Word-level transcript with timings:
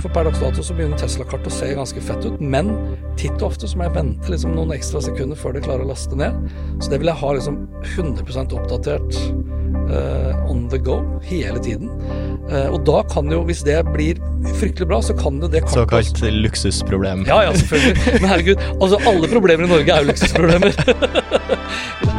for 0.00 0.12
per 0.14 0.26
dags 0.28 0.40
dato 0.40 0.64
så 0.64 0.74
begynner 0.76 0.98
Tesla-kartet 1.00 1.50
å 1.50 1.54
se 1.54 1.70
ganske 1.76 2.02
fett 2.04 2.26
ut, 2.26 2.40
men 2.40 2.72
titt 3.20 3.36
og 3.40 3.50
ofte 3.50 3.68
så 3.68 3.78
må 3.78 3.86
jeg 3.88 3.96
vente 3.98 4.32
liksom 4.32 4.54
noen 4.56 4.74
ekstra 4.76 5.02
sekunder 5.04 5.38
før 5.38 5.56
det 5.56 5.64
klarer 5.66 5.84
å 5.84 5.90
laste 5.92 6.18
ned. 6.18 6.36
Så 6.80 6.92
det 6.92 7.00
vil 7.02 7.12
jeg 7.12 7.20
ha 7.20 7.32
liksom 7.36 7.62
100 7.96 8.56
oppdatert 8.58 9.18
uh, 9.90 10.50
on 10.50 10.68
the 10.72 10.78
go 10.78 11.00
hele 11.26 11.60
tiden. 11.62 11.90
Uh, 12.50 12.72
og 12.72 12.80
da 12.88 13.02
kan 13.12 13.30
jo, 13.30 13.42
hvis 13.48 13.62
det 13.66 13.78
blir 13.90 14.20
fryktelig 14.58 14.88
bra, 14.90 15.02
så 15.04 15.16
kan 15.18 15.40
det 15.42 15.52
det 15.54 15.64
kartet 15.66 15.82
Såkalt 15.84 16.22
luksusproblem. 16.44 17.26
Ja, 17.28 17.42
ja, 17.46 17.54
selvfølgelig. 17.56 18.16
Men 18.20 18.32
herregud, 18.32 18.64
altså 18.80 19.02
alle 19.10 19.30
problemer 19.30 19.68
i 19.68 19.74
Norge 19.74 19.98
er 19.98 20.06
jo 20.06 20.12
luksusproblemer. 20.12 22.08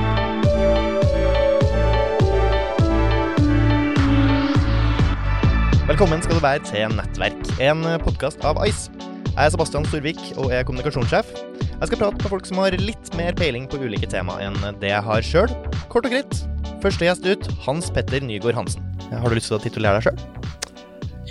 Velkommen 6.01 6.23
skal 6.25 6.39
du 6.39 6.41
være 6.41 6.61
til 6.65 6.93
Nettverk, 6.97 7.41
en 7.61 7.83
podkast 8.01 8.41
av 8.49 8.57
Ice. 8.65 8.89
Jeg 9.27 9.37
er 9.37 9.51
Sebastian 9.53 9.83
Storvik 9.85 10.17
og 10.33 10.47
er 10.49 10.63
kommunikasjonssjef. 10.65 11.27
Jeg 11.61 11.89
skal 11.91 11.99
prate 11.99 12.17
med 12.17 12.31
folk 12.31 12.49
som 12.49 12.57
har 12.57 12.73
litt 12.73 13.11
mer 13.19 13.37
peiling 13.37 13.67
på 13.69 13.77
ulike 13.83 14.09
tema 14.09 14.39
enn 14.41 14.57
det 14.81 14.89
jeg 14.89 15.05
har 15.05 15.21
sjøl. 15.21 15.53
Kort 15.93 16.09
og 16.09 16.15
greit. 16.15 16.39
Første 16.81 17.05
gjest 17.05 17.27
ut, 17.29 17.45
Hans 17.67 17.91
Petter 17.93 18.25
Nygaard 18.25 18.57
Hansen. 18.57 18.89
Har 19.11 19.29
du 19.29 19.37
lyst 19.37 19.51
til 19.53 19.59
å 19.59 19.61
titulere 19.61 20.01
deg 20.01 20.07
sjøl? 20.07 20.25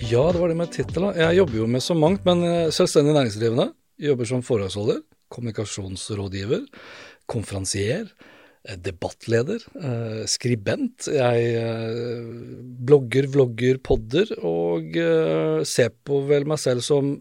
Ja, 0.05 0.23
det 0.31 0.39
var 0.39 0.55
det 0.55 0.61
med 0.63 0.71
tittel. 0.79 1.09
Jeg 1.19 1.41
jobber 1.41 1.59
jo 1.65 1.67
med 1.75 1.83
så 1.83 1.99
mangt, 1.99 2.23
men 2.31 2.47
eh, 2.47 2.71
selvstendig 2.71 3.17
næringsdrivende. 3.19 3.73
Jobber 4.07 4.31
som 4.31 4.47
foredragsholder, 4.47 5.03
kommunikasjonsrådgiver, 5.35 6.63
konferansier, 7.27 8.07
debattleder, 8.61 9.63
eh, 9.81 10.23
skribent. 10.29 11.09
Jeg 11.09 11.55
blogger, 12.87 13.29
vlogger, 13.33 13.81
podder, 13.83 14.33
og 14.45 14.97
ser 15.67 15.93
på 16.05 16.23
vel 16.29 16.45
meg 16.49 16.61
selv 16.61 16.85
som 16.85 17.15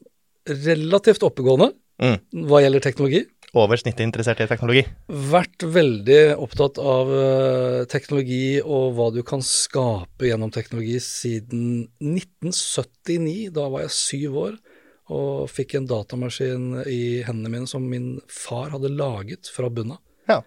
relativt 0.49 1.23
oppegående 1.23 1.73
Mm. 1.99 2.15
hva 2.47 2.61
gjelder 2.63 2.79
teknologi. 2.79 3.25
Over 3.57 3.75
snittet 3.75 4.05
interessert 4.05 4.39
i 4.39 4.47
teknologi. 4.47 4.85
Vært 5.09 5.65
veldig 5.65 6.37
opptatt 6.39 6.77
av 6.79 7.09
teknologi 7.91 8.61
og 8.61 8.93
hva 8.95 9.09
du 9.11 9.23
kan 9.23 9.41
skape 9.43 10.29
gjennom 10.29 10.51
teknologi 10.53 10.99
siden 11.03 11.89
1979. 11.99 13.49
Da 13.51 13.67
var 13.67 13.81
jeg 13.87 13.95
syv 13.97 14.37
år 14.45 14.59
og 15.09 15.49
fikk 15.49 15.75
en 15.79 15.89
datamaskin 15.89 16.83
i 16.85 17.01
hendene 17.25 17.51
mine 17.55 17.69
som 17.69 17.85
min 17.89 18.19
far 18.29 18.69
hadde 18.75 18.91
laget 18.93 19.49
fra 19.51 19.69
bunnen 19.73 19.97
av. 19.97 20.01
Ja. 20.29 20.39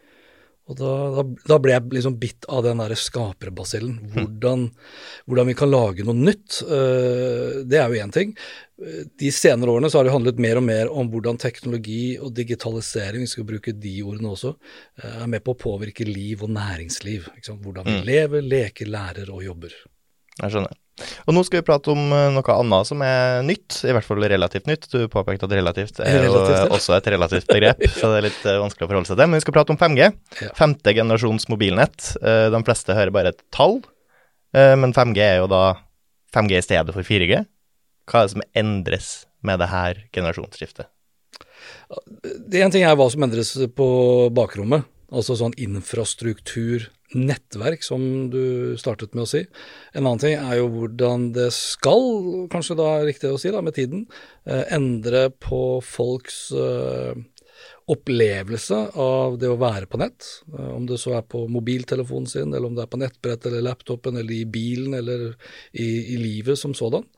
Og 0.73 0.79
da, 0.81 0.93
da, 1.19 1.25
da, 1.51 1.59
ble 1.63 1.75
jeg 1.75 1.95
liksom 1.99 2.19
bitt 2.21 2.49
av 2.49 2.65
den 2.67 2.81
derre 2.83 2.97
skaperbasillen. 2.99 3.99
Hvordan, 4.17 4.67
hvordan, 5.29 5.51
vi 5.51 5.57
kan 5.59 5.73
lage 5.73 6.07
noe 6.09 6.17
nytt. 6.17 6.63
Uh, 6.65 7.63
det 7.69 7.81
er 7.81 7.93
jo 7.93 8.03
én 8.03 8.15
ting. 8.15 8.35
De 9.21 9.31
senere 9.35 9.71
årene 9.71 9.93
så 9.93 10.01
har 10.01 10.09
det 10.09 10.15
handlet 10.15 10.41
mer 10.43 10.59
og 10.59 10.67
mer 10.67 10.91
om 10.91 11.11
hvordan 11.13 11.39
teknologi 11.39 12.17
og 12.19 12.33
digitalisering, 12.35 13.23
vi 13.23 13.31
skal 13.31 13.47
bruke 13.47 13.77
de 13.79 13.95
ordene 14.03 14.33
også, 14.33 14.57
uh, 14.57 15.17
er 15.23 15.31
med 15.31 15.45
på 15.45 15.55
å 15.55 15.63
påvirke 15.69 16.09
liv 16.09 16.43
og 16.43 16.55
næringsliv. 16.57 17.31
Hvordan 17.53 17.87
vi 17.87 17.99
mm. 18.01 18.07
lever, 18.09 18.49
leker, 18.57 18.91
lærer 18.91 19.31
og 19.35 19.45
jobber. 19.47 19.77
Jeg 20.41 20.57
skjønner. 20.57 20.82
Og 21.01 21.35
nå 21.35 21.43
skal 21.47 21.63
vi 21.63 21.67
prate 21.67 21.93
om 21.93 22.01
eh, 22.13 22.29
noe 22.35 22.55
annet 22.55 22.89
som 22.89 23.03
er 23.05 23.41
nytt, 23.47 23.79
i 23.89 23.95
hvert 23.95 24.07
fall 24.07 24.23
relativt 24.29 24.69
nytt. 24.69 24.89
Du 24.93 25.07
påpekte 25.11 25.49
at 25.49 25.55
relativt 25.57 26.03
er 26.05 26.21
relativt, 26.27 26.59
jo 26.67 26.77
også 26.77 26.97
et 26.99 27.09
relativt 27.15 27.49
begrep, 27.49 27.81
så 27.99 28.13
det 28.13 28.21
er 28.21 28.27
litt 28.29 28.45
eh, 28.45 28.61
vanskelig 28.61 28.87
å 28.87 28.91
forholde 28.91 29.11
seg 29.11 29.19
til. 29.19 29.31
Men 29.31 29.41
vi 29.41 29.47
skal 29.47 29.57
prate 29.57 29.75
om 29.75 29.81
5G. 29.81 30.11
Ja. 30.43 30.53
Femte 30.59 30.95
generasjons 30.97 31.49
mobilnett. 31.53 32.13
Eh, 32.21 32.47
de 32.53 32.63
fleste 32.69 32.99
hører 32.99 33.15
bare 33.15 33.33
et 33.35 33.43
tall, 33.55 33.81
men 34.53 34.93
5G 34.93 35.21
er 35.25 35.39
jo 35.41 35.47
da 35.49 35.63
5G 36.37 36.59
i 36.59 36.65
stedet 36.65 36.93
for 36.93 37.09
4G. 37.09 37.39
Hva 38.05 38.21
er 38.21 38.27
det 38.27 38.33
som 38.35 38.43
endres 38.61 39.07
med 39.41 39.63
det 39.63 39.69
her 39.71 40.03
generasjonsskiftet? 40.13 40.91
Det 42.21 42.61
ene 42.61 42.69
ting 42.75 42.85
er 42.85 42.99
hva 43.01 43.07
som 43.09 43.25
endres 43.25 43.55
på 43.73 43.87
bakrommet, 44.37 44.85
altså 45.09 45.39
sånn 45.41 45.57
infrastruktur 45.57 46.91
nettverk, 47.19 47.83
som 47.85 48.31
du 48.33 48.75
startet 48.81 49.17
med 49.17 49.25
å 49.25 49.31
si. 49.31 49.43
En 49.93 50.07
annen 50.07 50.23
ting 50.23 50.37
er 50.39 50.59
jo 50.61 50.71
hvordan 50.73 51.31
det 51.37 51.51
skal, 51.57 52.47
kanskje 52.53 52.79
da 52.79 52.89
er 52.97 53.07
riktig 53.11 53.33
å 53.33 53.41
si, 53.41 53.53
da, 53.53 53.63
med 53.65 53.77
tiden, 53.77 54.07
eh, 54.47 54.65
endre 54.75 55.29
på 55.43 55.81
folks 55.85 56.41
eh, 56.57 57.15
opplevelse 57.93 58.81
av 59.01 59.39
det 59.43 59.51
å 59.53 59.61
være 59.61 59.89
på 59.91 60.01
nett. 60.03 60.27
Eh, 60.53 60.73
om 60.73 60.89
det 60.89 61.01
så 61.03 61.17
er 61.19 61.25
på 61.29 61.45
mobiltelefonen 61.53 62.31
sin, 62.31 62.53
eller 62.53 62.71
om 62.71 62.77
det 62.77 62.87
er 62.87 62.93
på 62.93 63.01
nettbrett 63.03 63.49
eller 63.51 63.67
laptopen, 63.69 64.21
eller 64.21 64.37
i 64.37 64.45
bilen, 64.45 64.97
eller 64.99 65.33
i, 65.73 65.89
i 66.17 66.21
livet 66.21 66.61
som 66.61 66.77
sådan. 66.77 67.09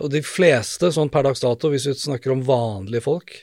Og 0.00 0.06
de 0.08 0.22
fleste, 0.24 0.88
sånn 0.88 1.10
per 1.12 1.26
dags 1.26 1.42
dato, 1.42 1.68
hvis 1.68 1.84
vi 1.90 1.92
snakker 1.92 2.32
om 2.32 2.40
vanlige 2.46 3.02
folk, 3.04 3.34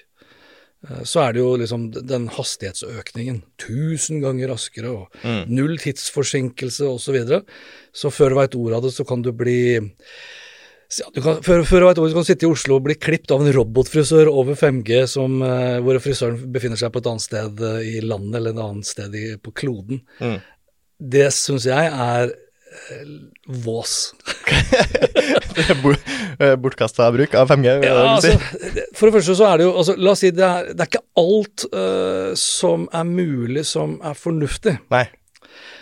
så 1.04 1.24
er 1.24 1.34
det 1.34 1.42
jo 1.42 1.56
liksom 1.60 1.88
den 1.96 2.28
hastighetsøkningen. 2.32 3.42
Tusen 3.60 4.22
ganger 4.24 4.54
raskere 4.54 4.92
og 4.94 5.22
mm. 5.24 5.48
null 5.50 5.78
tidsforsinkelse 5.82 6.86
osv. 6.88 7.02
Så, 7.08 7.16
videre. 7.16 7.42
så 7.92 8.12
før 8.14 8.34
du 8.34 8.40
veit 8.40 8.60
ordet 8.60 8.78
av 8.78 8.86
det, 8.86 8.94
så 8.96 9.08
kan 9.08 9.26
du 9.26 9.32
bli 9.36 9.58
du 10.88 11.20
kan, 11.20 11.42
før, 11.44 11.66
før 11.68 11.84
du 11.84 11.86
vet 11.90 12.00
ordet, 12.00 12.12
så 12.12 12.16
kan 12.16 12.24
du 12.24 12.30
sitte 12.30 12.46
i 12.48 12.50
Oslo 12.50 12.78
og 12.78 12.86
bli 12.86 12.96
klippet 12.96 13.34
av 13.36 13.42
en 13.44 13.52
robotfrisør 13.52 14.30
over 14.32 14.56
5G, 14.56 15.02
som, 15.12 15.42
uh, 15.44 15.82
hvor 15.84 16.00
frisøren 16.00 16.40
befinner 16.54 16.80
seg 16.80 16.94
på 16.94 17.02
et 17.02 17.09
annet 17.12 17.26
sted 17.26 17.59
uh, 17.59 17.82
i 17.84 18.00
landet 18.00 18.40
eller 18.40 18.56
et 18.56 18.62
annet 18.64 18.88
sted 18.88 19.18
i, 19.20 19.26
på 19.36 19.52
kloden. 19.52 20.00
Mm. 20.24 20.38
Det 21.18 21.28
syns 21.36 21.68
jeg 21.68 21.92
er 21.92 22.32
vås. 23.66 24.00
Eh, 25.58 25.72
bortkasta 26.62 27.10
bruk 27.16 27.36
av 27.38 27.52
5G? 27.52 27.76
Ja, 27.86 27.96
altså, 28.16 28.34
for 28.98 29.10
det 29.10 29.18
første 29.18 29.38
så 29.40 29.52
er 29.52 29.62
det 29.62 29.68
jo 29.68 29.76
altså, 29.78 29.96
La 30.00 30.14
oss 30.14 30.24
si 30.26 30.34
det 30.36 30.46
er, 30.48 30.74
det 30.74 30.86
er 30.86 30.92
ikke 30.92 31.06
alt 31.24 31.68
uh, 31.74 32.34
som 32.40 32.88
er 32.96 33.08
mulig 33.08 33.66
som 33.68 33.98
er 34.06 34.18
fornuftig. 34.18 34.78
Nei. 34.94 35.06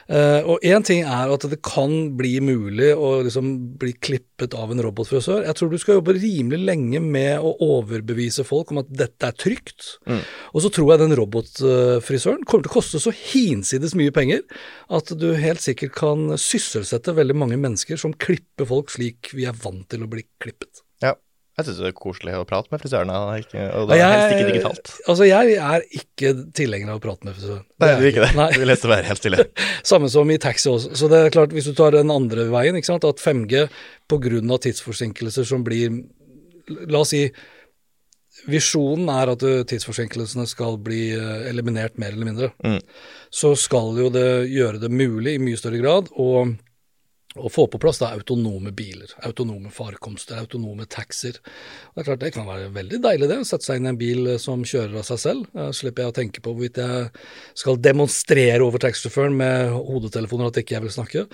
Uh, 0.06 0.46
og 0.46 0.62
én 0.62 0.84
ting 0.86 1.02
er 1.02 1.32
at 1.34 1.46
det 1.50 1.58
kan 1.66 2.12
bli 2.18 2.36
mulig 2.46 2.92
å 2.94 3.24
liksom 3.26 3.48
bli 3.82 3.96
klippet 3.98 4.54
av 4.54 4.70
en 4.70 4.84
robotfrisør. 4.86 5.42
Jeg 5.48 5.58
tror 5.58 5.72
du 5.72 5.80
skal 5.82 5.98
jobbe 5.98 6.14
rimelig 6.20 6.62
lenge 6.62 7.02
med 7.02 7.42
å 7.42 7.56
overbevise 7.66 8.46
folk 8.46 8.74
om 8.74 8.84
at 8.84 8.92
dette 8.94 9.32
er 9.32 9.40
trygt. 9.42 9.96
Mm. 10.06 10.22
Og 10.54 10.66
så 10.66 10.72
tror 10.76 10.94
jeg 10.94 11.04
den 11.06 11.18
robotfrisøren 11.18 12.46
kommer 12.46 12.68
til 12.68 12.74
å 12.74 12.78
koste 12.78 13.02
så 13.02 13.14
hinsides 13.16 13.98
mye 13.98 14.14
penger 14.14 14.46
at 14.94 15.10
du 15.18 15.32
helt 15.42 15.66
sikkert 15.66 15.98
kan 15.98 16.36
sysselsette 16.38 17.18
veldig 17.18 17.38
mange 17.42 17.58
mennesker 17.58 17.98
som 17.98 18.14
klipper 18.14 18.70
folk 18.70 18.94
slik 18.94 19.34
vi 19.34 19.50
er 19.50 19.58
vant 19.58 19.88
til 19.90 20.06
å 20.06 20.12
bli 20.12 20.28
klippet. 20.38 20.86
Jeg 21.56 21.70
syns 21.70 21.78
det 21.80 21.88
er 21.88 21.94
koselig 21.96 22.34
å 22.36 22.44
prate 22.48 22.68
med 22.74 22.82
frisørene, 22.84 23.16
og 23.16 23.88
det 23.88 23.96
er 23.96 24.10
helst 24.12 24.34
ikke 24.36 24.48
digitalt. 24.50 24.90
Altså, 25.08 25.24
jeg 25.30 25.54
er 25.56 25.86
ikke 26.02 26.34
tilhenger 26.58 26.92
av 26.92 27.00
å 27.00 27.04
prate 27.06 27.24
med 27.24 27.38
frisøren. 27.38 27.64
Nei, 27.80 27.92
du 27.96 28.04
er 28.04 28.10
ikke 28.10 28.26
det. 28.26 28.32
Nei. 28.36 28.48
Du 28.52 28.60
vil 28.60 28.74
helst 28.74 28.88
være 28.92 29.08
helt 29.08 29.22
stille. 29.22 29.46
Samme 29.92 30.10
som 30.12 30.34
i 30.36 30.38
taxi 30.44 30.68
også. 30.74 30.92
Så 31.00 31.08
det 31.12 31.22
er 31.22 31.32
klart, 31.32 31.56
hvis 31.56 31.70
du 31.72 31.72
tar 31.78 31.96
den 31.96 32.12
andre 32.12 32.50
veien, 32.52 32.76
ikke 32.76 32.92
sant, 32.92 33.08
at 33.08 33.24
5G 33.24 33.70
pga. 34.12 34.60
tidsforsinkelser 34.68 35.48
som 35.48 35.64
blir 35.64 36.02
La 36.90 37.04
oss 37.06 37.12
si 37.14 37.28
Visjonen 38.50 39.08
er 39.14 39.32
at 39.32 39.44
tidsforsinkelsene 39.70 40.44
skal 40.50 40.76
bli 40.84 41.08
eh, 41.16 41.46
eliminert 41.50 41.96
mer 42.02 42.12
eller 42.12 42.28
mindre. 42.28 42.50
Mm. 42.66 42.82
Så 43.32 43.54
skal 43.58 43.96
jo 43.96 44.10
det 44.12 44.50
gjøre 44.52 44.82
det 44.82 44.92
mulig 44.92 45.38
i 45.38 45.42
mye 45.42 45.60
større 45.60 45.80
grad 45.80 46.12
å 46.12 46.44
å 47.36 47.50
få 47.52 47.66
på 47.68 47.80
plass 47.82 48.00
da 48.00 48.12
autonome 48.16 48.72
biler, 48.76 49.12
autonome 49.28 49.72
farkomster, 49.74 50.40
autonome 50.40 50.88
taxier. 50.92 51.38
Det 51.42 52.02
er 52.02 52.08
klart 52.08 52.24
det 52.24 52.32
kan 52.36 52.48
være 52.48 52.72
veldig 52.76 53.02
deilig 53.04 53.30
det, 53.32 53.40
å 53.44 53.48
sette 53.48 53.68
seg 53.68 53.82
inn 53.82 53.90
i 53.90 53.92
en 53.92 54.00
bil 54.00 54.32
eh, 54.32 54.42
som 54.42 54.64
kjører 54.64 55.02
av 55.02 55.08
seg 55.10 55.22
selv. 55.22 55.50
Da 55.56 55.68
slipper 55.76 56.06
jeg 56.06 56.14
å 56.14 56.18
tenke 56.22 56.44
på 56.44 56.54
hvorvidt 56.54 56.80
jeg 56.80 57.10
skal 57.58 57.80
demonstrere 57.84 58.64
over 58.64 58.84
taxisjåføren 58.84 59.36
med 59.40 59.76
hodetelefoner 59.76 60.52
at 60.52 60.62
ikke 60.64 60.78
jeg 60.78 60.86
vil 60.88 60.96
snakke. 60.96 61.26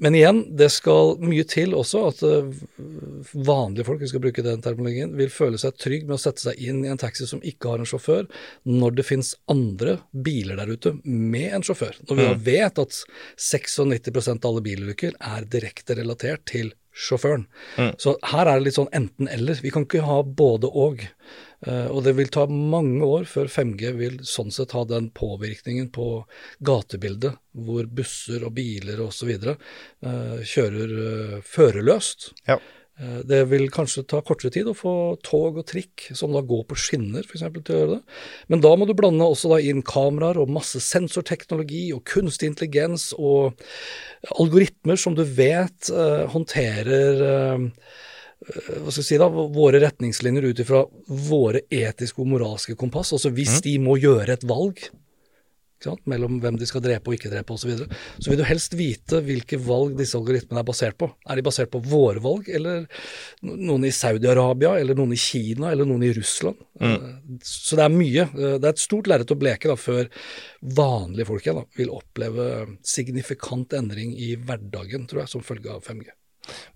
Men 0.00 0.16
igjen, 0.16 0.40
det 0.56 0.70
skal 0.72 1.18
mye 1.20 1.44
til 1.48 1.74
også 1.76 2.02
at 2.08 2.22
eh, 2.24 2.60
vanlige 3.46 3.84
folk, 3.84 4.00
vi 4.00 4.08
skal 4.08 4.22
bruke 4.24 4.44
den 4.44 4.62
terminologien, 4.64 5.12
vil 5.18 5.32
føle 5.32 5.60
seg 5.60 5.76
trygg 5.76 6.06
med 6.08 6.16
å 6.16 6.22
sette 6.22 6.44
seg 6.46 6.60
inn 6.64 6.80
i 6.86 6.90
en 6.92 7.00
taxi 7.00 7.28
som 7.28 7.42
ikke 7.44 7.74
har 7.74 7.82
en 7.82 7.88
sjåfør, 7.88 8.28
når 8.64 8.96
det 8.96 9.06
finnes 9.08 9.34
andre 9.52 9.98
biler 10.10 10.60
der 10.60 10.72
ute 10.72 10.94
med 11.04 11.58
en 11.58 11.66
sjåfør. 11.66 12.00
Når 12.08 12.16
vi 12.16 12.28
da 12.30 12.36
mm. 12.38 12.44
vet 12.48 12.82
at 12.84 13.00
96% 13.36 14.40
av 14.40 14.50
alle 14.50 14.64
bilulykker 14.64 15.18
er 15.36 15.48
direkte 15.52 15.98
relatert 16.00 16.46
til 16.48 16.72
sjåføren. 16.94 17.46
Mm. 17.78 17.92
Så 17.98 18.16
her 18.32 18.46
er 18.46 18.58
det 18.58 18.66
litt 18.66 18.78
sånn 18.78 18.90
enten-eller. 18.96 19.60
Vi 19.62 19.72
kan 19.74 19.86
ikke 19.86 20.04
ha 20.06 20.20
både 20.24 20.70
og. 20.70 21.04
Uh, 21.66 21.86
og 21.92 22.02
det 22.06 22.14
vil 22.16 22.30
ta 22.32 22.46
mange 22.48 23.04
år 23.04 23.26
før 23.28 23.50
5G 23.52 23.92
vil 23.98 24.18
sånn 24.26 24.52
sett 24.54 24.72
ha 24.76 24.86
den 24.88 25.10
påvirkningen 25.16 25.90
på 25.92 26.08
gatebildet, 26.64 27.36
hvor 27.52 27.86
busser 27.86 28.46
og 28.48 28.54
biler 28.56 29.02
osv. 29.04 29.32
Uh, 29.44 30.40
kjører 30.40 30.94
uh, 30.98 31.40
førerløst. 31.46 32.30
Ja. 32.48 32.58
Uh, 32.98 33.20
det 33.28 33.44
vil 33.52 33.68
kanskje 33.72 34.06
ta 34.08 34.22
kortere 34.26 34.52
tid 34.54 34.68
å 34.70 34.76
få 34.76 34.94
tog 35.26 35.60
og 35.60 35.68
trikk 35.70 36.08
som 36.16 36.34
da 36.34 36.42
går 36.44 36.66
på 36.68 36.78
skinner 36.80 37.26
for 37.26 37.38
eksempel, 37.38 37.64
til 37.64 37.76
å 37.76 37.80
gjøre 37.80 37.96
det. 37.96 38.18
Men 38.52 38.64
da 38.64 38.74
må 38.76 38.88
du 38.88 38.94
blande 38.98 39.28
også 39.28 39.52
da 39.54 39.60
inn 39.62 39.84
kameraer 39.86 40.40
og 40.42 40.52
masse 40.52 40.82
sensorteknologi 40.84 41.88
og 41.96 42.04
kunstig 42.08 42.50
intelligens 42.50 43.10
og 43.16 43.60
algoritmer 44.36 45.00
som 45.00 45.16
du 45.16 45.24
vet 45.24 45.92
håndterer 46.34 47.68
hva 48.40 48.88
skal 48.88 49.02
jeg 49.02 49.08
si 49.10 49.18
da, 49.20 49.26
våre 49.28 49.80
retningslinjer 49.82 50.46
ut 50.48 50.62
ifra 50.62 50.80
våre 51.28 51.60
etiske 51.68 52.22
og 52.22 52.30
moralske 52.30 52.76
kompass. 52.78 53.12
Altså 53.12 53.32
hvis 53.36 53.58
mm. 53.58 53.64
de 53.66 53.74
må 53.84 53.98
gjøre 54.00 54.32
et 54.32 54.46
valg 54.48 54.80
mellom 56.10 56.38
hvem 56.42 56.58
de 56.60 56.68
skal 56.68 56.82
drepe 56.84 57.10
og 57.10 57.16
ikke 57.16 57.30
drepe 57.32 57.54
osv., 57.54 57.62
så, 57.62 57.70
videre, 57.70 57.98
så 58.18 58.30
vil 58.30 58.40
du 58.40 58.44
helst 58.48 58.76
vite 58.78 59.20
hvilke 59.24 59.58
valg 59.64 59.96
disse 59.98 60.18
algoritmene 60.18 60.62
er 60.62 60.68
basert 60.68 60.98
på. 61.00 61.10
Er 61.28 61.38
de 61.38 61.46
basert 61.46 61.72
på 61.72 61.82
våre 61.84 62.22
valg, 62.22 62.48
eller 62.52 62.86
noen 63.46 63.86
i 63.88 63.94
Saudi-Arabia, 63.94 64.76
eller 64.80 64.98
noen 64.98 65.14
i 65.16 65.20
Kina, 65.20 65.70
eller 65.72 65.88
noen 65.88 66.04
i 66.06 66.12
Russland? 66.16 66.60
Mm. 66.80 66.94
Eh, 66.94 67.42
så 67.46 67.78
det 67.80 67.86
er 67.86 67.96
mye. 67.96 68.28
Eh, 68.28 68.56
det 68.60 68.64
er 68.64 68.72
et 68.74 68.84
stort 68.84 69.10
lerret 69.10 69.34
å 69.34 69.40
bleke 69.40 69.70
da, 69.70 69.76
før 69.80 70.08
vanlige 70.76 71.28
folk 71.30 71.46
igjen 71.46 71.66
vil 71.78 71.92
oppleve 71.94 72.48
signifikant 72.86 73.76
endring 73.76 74.14
i 74.16 74.34
hverdagen, 74.36 75.06
tror 75.10 75.24
jeg, 75.24 75.34
som 75.34 75.44
følge 75.44 75.72
av 75.72 75.84
5G. 75.86 76.10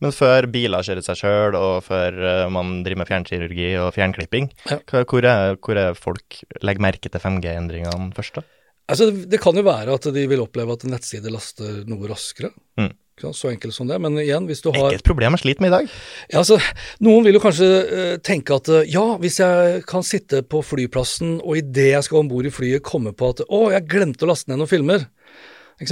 Men 0.03 0.12
før 0.15 0.47
biler 0.53 0.85
kjører 0.87 1.05
seg 1.06 1.21
sjøl, 1.21 1.56
og 1.59 1.79
før 1.87 2.19
uh, 2.21 2.49
man 2.53 2.83
driver 2.85 3.03
med 3.03 3.11
fjernkirurgi 3.11 3.71
og 3.81 3.95
fjernklipping, 3.97 4.51
ja. 4.71 4.81
hvor, 4.83 5.25
er, 5.25 5.56
hvor, 5.56 5.81
er, 5.81 5.97
folk 5.99 6.43
legger 6.65 6.85
merke 6.85 7.11
til 7.11 7.23
5G-endringene 7.23 8.12
først, 8.17 8.41
da? 8.41 8.63
Altså, 8.90 9.08
det 9.10 9.40
kan 9.40 9.56
jo 9.56 9.64
være 9.64 9.96
at 9.96 10.10
de 10.12 10.26
vil 10.28 10.42
oppleve 10.44 10.76
at 10.76 10.84
nettsider 10.88 11.32
laster 11.32 11.82
noe 11.88 12.10
raskere. 12.10 12.52
Mm. 12.81 12.92
Så 13.14 13.48
enkelt 13.52 13.75
som 13.76 13.86
det. 13.86 14.00
Men 14.02 14.19
igjen, 14.19 14.48
hvis 14.50 14.60
du 14.64 14.72
har 14.75 14.90
Ikke 14.90 14.98
et 14.98 15.06
problem 15.06 15.36
jeg 15.36 15.44
sliter 15.44 15.62
med 15.62 15.70
i 15.70 15.75
dag. 15.76 15.92
Ja, 16.32 16.40
altså, 16.42 16.58
Noen 17.06 17.25
vil 17.25 17.38
jo 17.38 17.42
kanskje 17.44 17.69
uh, 17.86 18.14
tenke 18.26 18.58
at 18.58 18.70
uh, 18.75 18.81
ja, 18.90 19.04
hvis 19.22 19.38
jeg 19.40 19.84
kan 19.88 20.04
sitte 20.06 20.42
på 20.42 20.64
flyplassen 20.66 21.38
og 21.38 21.60
idet 21.62 21.92
jeg 21.92 22.06
skal 22.08 22.25
om 22.25 22.31
bord 22.32 22.48
i 22.48 22.52
flyet 22.52 22.84
komme 22.84 23.14
på 23.14 23.31
at 23.36 23.44
å, 23.46 23.69
jeg 23.72 23.86
glemte 23.90 24.26
å 24.26 24.32
laste 24.32 24.50
ned 24.50 24.60
noen 24.60 24.70
filmer? 24.70 25.06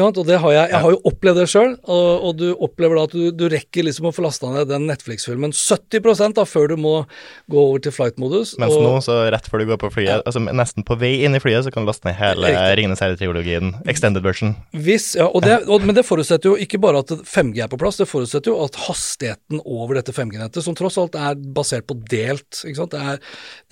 Og 0.01 0.27
det 0.27 0.39
har 0.43 0.55
jeg, 0.55 0.71
jeg 0.73 0.81
har 0.85 0.95
jo 0.95 1.01
opplevd 1.09 1.41
det 1.43 1.49
sjøl, 1.51 1.75
og, 1.83 2.09
og, 2.29 2.33
du 2.41 2.47
opplever 2.53 2.99
da 2.99 3.05
at 3.09 3.15
du, 3.17 3.25
du 3.35 3.45
rekker 3.53 3.87
liksom 3.87 4.09
å 4.09 4.13
få 4.15 4.25
lasta 4.25 4.51
ned 4.53 4.71
den 4.71 4.87
Netflix-filmen 4.89 5.53
70% 5.57 6.39
da 6.39 6.47
før 6.49 6.73
du 6.73 6.77
må 6.81 6.95
gå 7.53 7.59
over 7.61 7.83
til 7.83 7.95
flight-modus. 7.95 8.55
Mens 8.63 8.77
og, 8.77 8.85
nå, 8.87 8.95
så 9.05 9.19
rett 9.33 9.49
før 9.51 9.63
du 9.63 9.73
går 9.73 9.81
på 9.83 9.93
flyet, 9.99 10.11
ja. 10.11 10.19
altså 10.25 10.43
nesten 10.45 10.87
på 10.89 10.97
vei 11.01 11.15
inn 11.27 11.37
i 11.37 11.43
flyet, 11.43 11.67
så 11.67 11.75
kan 11.75 11.85
du 11.85 11.91
laste 11.91 12.09
ned 12.09 12.17
hele 12.19 12.53
Ringenes 12.79 13.03
herre-triologien, 13.05 13.75
extended 13.91 14.25
version. 14.25 14.55
Hvis, 14.73 15.13
ja, 15.19 15.29
og 15.29 15.45
det, 15.45 15.61
og, 15.67 15.85
Men 15.85 15.97
det 15.99 16.07
forutsetter 16.07 16.53
jo 16.53 16.57
ikke 16.61 16.81
bare 16.83 17.03
at 17.05 17.13
5G 17.29 17.65
er 17.65 17.71
på 17.73 17.81
plass, 17.81 18.01
det 18.01 18.09
forutsetter 18.11 18.53
jo 18.53 18.61
at 18.65 18.79
hastigheten 18.87 19.63
over 19.65 19.99
dette 19.99 20.15
5G-nettet, 20.17 20.65
som 20.65 20.77
tross 20.79 20.99
alt 21.01 21.19
er 21.19 21.39
basert 21.57 21.89
på 21.91 21.99
delt 22.11 22.63
ikke 22.63 22.79
sant? 22.79 22.95
Det 22.95 23.03
er, 23.13 23.21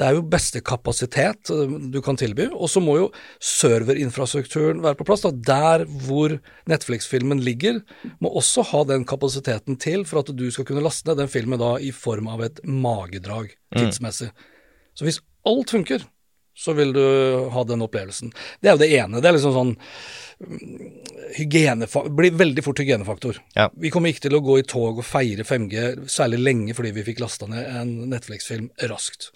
det 0.00 0.06
er 0.06 0.16
jo 0.16 0.26
beste 0.30 0.62
kapasitet 0.64 1.52
eh, 1.52 1.76
du 1.92 2.00
kan 2.04 2.18
tilby, 2.20 2.48
og 2.50 2.70
så 2.70 2.82
må 2.82 2.96
jo 2.98 3.08
serverinfrastrukturen 3.44 4.82
være 4.84 4.98
på 4.98 5.06
plass. 5.08 5.24
da, 5.26 5.32
der 5.50 5.86
hvor 5.86 6.09
Netflix-filmen 6.70 7.42
ligger, 7.44 7.80
må 8.22 8.32
også 8.40 8.64
ha 8.72 8.84
den 8.88 9.06
kapasiteten 9.08 9.78
til 9.80 10.04
for 10.08 10.22
at 10.22 10.32
du 10.36 10.46
skal 10.52 10.66
kunne 10.68 10.84
laste 10.84 11.08
ned 11.08 11.22
den 11.22 11.32
filmen 11.32 11.60
da 11.60 11.76
i 11.80 11.92
form 11.94 12.30
av 12.32 12.44
et 12.46 12.62
magedrag 12.64 13.52
mm. 13.52 13.78
tidsmessig. 13.78 14.30
Mm. 14.32 14.48
Så 14.98 15.06
hvis 15.06 15.20
alt 15.48 15.72
funker, 15.72 16.04
så 16.60 16.74
vil 16.76 16.92
du 16.96 17.04
ha 17.54 17.64
den 17.64 17.84
opplevelsen. 17.86 18.34
Det 18.60 18.68
er 18.68 18.76
jo 18.76 18.82
det 18.82 18.92
ene. 18.98 19.20
Det 19.20 19.30
er 19.30 19.38
liksom 19.38 19.56
sånn 19.56 19.76
blir 20.40 22.32
veldig 22.32 22.62
fort 22.64 22.80
hygienefaktor. 22.80 23.38
Ja. 23.52 23.66
Vi 23.76 23.90
kommer 23.92 24.08
ikke 24.10 24.24
til 24.24 24.36
å 24.38 24.42
gå 24.44 24.56
i 24.60 24.64
tog 24.64 25.02
og 25.02 25.04
feire 25.04 25.44
5G 25.44 26.06
særlig 26.10 26.40
lenge 26.40 26.76
fordi 26.76 26.94
vi 26.96 27.04
fikk 27.04 27.20
lasta 27.20 27.48
ned 27.50 27.68
en 27.68 27.92
Netflix-film 28.12 28.70
raskt. 28.88 29.30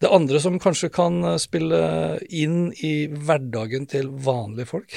Det 0.00 0.08
andre 0.12 0.40
som 0.40 0.58
kanskje 0.62 0.90
kan 0.94 1.20
eh, 1.24 1.38
spille 1.42 1.82
inn 2.32 2.70
i 2.80 2.94
hverdagen 3.12 3.84
til 3.90 4.08
vanlige 4.08 4.72
folk, 4.72 4.96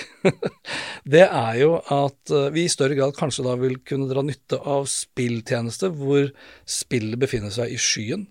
det 1.15 1.27
er 1.27 1.59
jo 1.59 1.75
at 1.83 2.35
eh, 2.35 2.49
vi 2.55 2.65
i 2.65 2.71
større 2.71 2.95
grad 2.99 3.17
kanskje 3.19 3.47
da 3.49 3.59
vil 3.59 3.79
kunne 3.83 4.09
dra 4.11 4.23
nytte 4.25 4.61
av 4.63 4.87
spilltjenester 4.91 5.91
hvor 5.91 6.31
spillet 6.63 7.19
befinner 7.19 7.53
seg 7.53 7.75
i 7.75 7.79
skyen. 7.79 8.29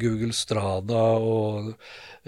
Google 0.00 0.34
Strada 0.36 1.02
og 1.16 1.74